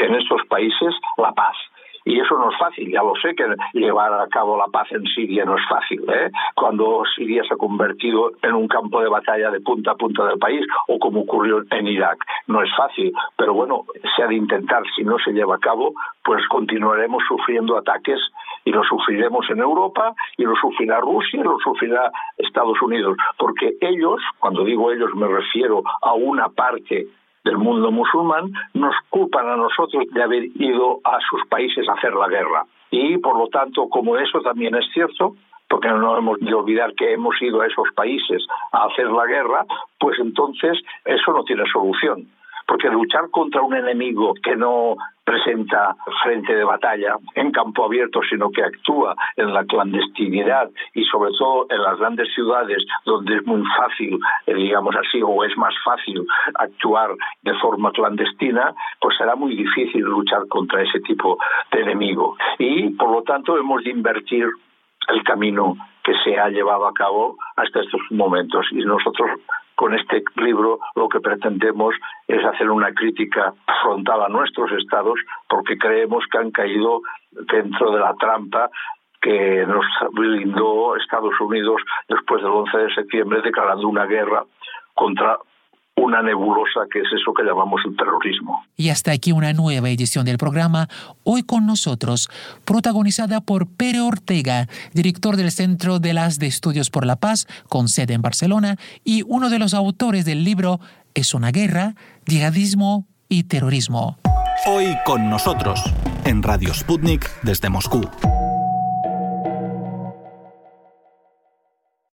en 0.00 0.14
estos 0.14 0.44
países 0.48 0.94
la 1.16 1.32
paz. 1.32 1.56
Y 2.04 2.18
eso 2.18 2.36
no 2.38 2.50
es 2.50 2.58
fácil, 2.58 2.90
ya 2.90 3.02
lo 3.02 3.14
sé 3.16 3.34
que 3.34 3.44
llevar 3.74 4.12
a 4.14 4.26
cabo 4.28 4.56
la 4.56 4.68
paz 4.68 4.90
en 4.90 5.04
Siria 5.04 5.44
no 5.44 5.56
es 5.56 5.62
fácil. 5.68 6.02
¿eh? 6.08 6.30
Cuando 6.54 7.02
Siria 7.14 7.44
se 7.44 7.54
ha 7.54 7.58
convertido 7.58 8.32
en 8.42 8.54
un 8.54 8.68
campo 8.68 9.02
de 9.02 9.08
batalla 9.08 9.50
de 9.50 9.60
punta 9.60 9.92
a 9.92 9.96
punta 9.96 10.26
del 10.26 10.38
país, 10.38 10.64
o 10.88 10.98
como 10.98 11.20
ocurrió 11.20 11.62
en 11.70 11.86
Irak, 11.86 12.18
no 12.46 12.62
es 12.62 12.70
fácil. 12.74 13.12
Pero 13.36 13.52
bueno, 13.52 13.84
se 14.16 14.22
ha 14.22 14.26
de 14.26 14.34
intentar, 14.34 14.82
si 14.96 15.04
no 15.04 15.18
se 15.18 15.32
lleva 15.32 15.56
a 15.56 15.58
cabo, 15.58 15.92
pues 16.24 16.46
continuaremos 16.48 17.22
sufriendo 17.28 17.76
ataques 17.76 18.18
y 18.64 18.72
lo 18.72 18.82
sufriremos 18.84 19.48
en 19.50 19.58
Europa 19.58 20.14
y 20.38 20.44
lo 20.44 20.56
sufrirá 20.56 21.00
Rusia 21.00 21.40
y 21.40 21.44
lo 21.44 21.58
sufrirá 21.58 22.10
Estados 22.38 22.80
Unidos. 22.80 23.16
Porque 23.38 23.74
ellos, 23.80 24.22
cuando 24.38 24.64
digo 24.64 24.90
ellos 24.90 25.14
me 25.14 25.28
refiero 25.28 25.82
a 26.02 26.14
una 26.14 26.48
parte 26.48 27.08
del 27.44 27.58
mundo 27.58 27.90
musulmán 27.90 28.52
nos 28.74 28.94
culpan 29.08 29.48
a 29.48 29.56
nosotros 29.56 30.04
de 30.12 30.22
haber 30.22 30.44
ido 30.54 31.00
a 31.04 31.18
sus 31.28 31.46
países 31.48 31.88
a 31.88 31.92
hacer 31.92 32.14
la 32.14 32.28
guerra. 32.28 32.64
Y 32.90 33.18
por 33.18 33.38
lo 33.38 33.48
tanto, 33.48 33.88
como 33.88 34.16
eso 34.16 34.40
también 34.40 34.74
es 34.74 34.86
cierto, 34.92 35.36
porque 35.68 35.88
no 35.88 36.18
hemos 36.18 36.38
de 36.40 36.52
olvidar 36.52 36.94
que 36.94 37.12
hemos 37.12 37.40
ido 37.40 37.60
a 37.60 37.66
esos 37.66 37.88
países 37.94 38.44
a 38.72 38.84
hacer 38.84 39.06
la 39.06 39.26
guerra, 39.26 39.64
pues 39.98 40.18
entonces 40.18 40.78
eso 41.04 41.32
no 41.32 41.44
tiene 41.44 41.64
solución 41.72 42.26
porque 42.70 42.88
luchar 42.88 43.28
contra 43.30 43.62
un 43.62 43.74
enemigo 43.74 44.32
que 44.40 44.54
no 44.54 44.94
presenta 45.24 45.96
frente 46.22 46.54
de 46.54 46.62
batalla 46.62 47.16
en 47.34 47.50
campo 47.50 47.84
abierto, 47.84 48.20
sino 48.30 48.48
que 48.52 48.62
actúa 48.62 49.16
en 49.36 49.52
la 49.52 49.64
clandestinidad 49.64 50.70
y 50.94 51.02
sobre 51.06 51.32
todo 51.36 51.66
en 51.68 51.82
las 51.82 51.98
grandes 51.98 52.32
ciudades 52.32 52.78
donde 53.04 53.38
es 53.38 53.44
muy 53.44 53.64
fácil, 53.76 54.20
eh, 54.46 54.54
digamos 54.54 54.94
así, 54.94 55.20
o 55.20 55.42
es 55.42 55.56
más 55.56 55.74
fácil 55.84 56.24
actuar 56.54 57.10
de 57.42 57.54
forma 57.54 57.90
clandestina, 57.90 58.72
pues 59.00 59.16
será 59.18 59.34
muy 59.34 59.56
difícil 59.56 60.02
luchar 60.02 60.46
contra 60.46 60.80
ese 60.80 61.00
tipo 61.00 61.38
de 61.72 61.80
enemigo. 61.80 62.36
Y 62.60 62.90
por 62.90 63.10
lo 63.10 63.22
tanto 63.24 63.58
hemos 63.58 63.82
de 63.82 63.90
invertir 63.90 64.46
el 65.08 65.24
camino 65.24 65.74
que 66.04 66.12
se 66.22 66.38
ha 66.38 66.48
llevado 66.48 66.86
a 66.86 66.94
cabo 66.94 67.36
hasta 67.56 67.80
estos 67.80 68.00
momentos. 68.10 68.64
Y 68.70 68.76
nosotros 68.76 69.28
con 69.80 69.94
este 69.94 70.22
libro 70.36 70.78
lo 70.94 71.08
que 71.08 71.20
pretendemos 71.20 71.94
es 72.28 72.44
hacer 72.44 72.70
una 72.70 72.92
crítica 72.92 73.54
frontal 73.82 74.20
a 74.24 74.28
nuestros 74.28 74.70
estados 74.72 75.18
porque 75.48 75.78
creemos 75.78 76.22
que 76.30 76.36
han 76.36 76.50
caído 76.50 77.00
dentro 77.30 77.90
de 77.90 77.98
la 77.98 78.14
trampa 78.16 78.68
que 79.22 79.64
nos 79.66 79.86
blindó 80.12 80.96
Estados 80.96 81.32
Unidos 81.40 81.80
después 82.10 82.42
del 82.42 82.50
11 82.50 82.76
de 82.76 82.94
septiembre 82.94 83.40
declarando 83.40 83.88
una 83.88 84.04
guerra 84.04 84.44
contra 84.92 85.38
una 86.00 86.22
nebulosa 86.22 86.80
que 86.92 87.00
es 87.00 87.06
eso 87.12 87.32
que 87.34 87.44
llamamos 87.44 87.80
el 87.84 87.96
terrorismo. 87.96 88.64
Y 88.76 88.88
hasta 88.88 89.12
aquí 89.12 89.32
una 89.32 89.52
nueva 89.52 89.90
edición 89.90 90.24
del 90.24 90.38
programa, 90.38 90.88
hoy 91.24 91.42
con 91.42 91.66
nosotros, 91.66 92.28
protagonizada 92.64 93.40
por 93.40 93.66
Pere 93.66 94.00
Ortega, 94.00 94.68
director 94.92 95.36
del 95.36 95.50
Centro 95.50 95.98
de 95.98 96.14
las 96.14 96.38
de 96.38 96.46
Estudios 96.46 96.90
por 96.90 97.06
la 97.06 97.16
Paz, 97.16 97.46
con 97.68 97.88
sede 97.88 98.14
en 98.14 98.22
Barcelona, 98.22 98.76
y 99.04 99.22
uno 99.26 99.50
de 99.50 99.58
los 99.58 99.74
autores 99.74 100.24
del 100.24 100.44
libro 100.44 100.80
Es 101.14 101.34
una 101.34 101.50
guerra, 101.50 101.94
yihadismo 102.26 103.06
y 103.28 103.44
terrorismo. 103.44 104.18
Hoy 104.66 104.96
con 105.04 105.28
nosotros, 105.28 105.82
en 106.24 106.42
Radio 106.42 106.72
Sputnik 106.72 107.28
desde 107.42 107.68
Moscú. 107.68 108.08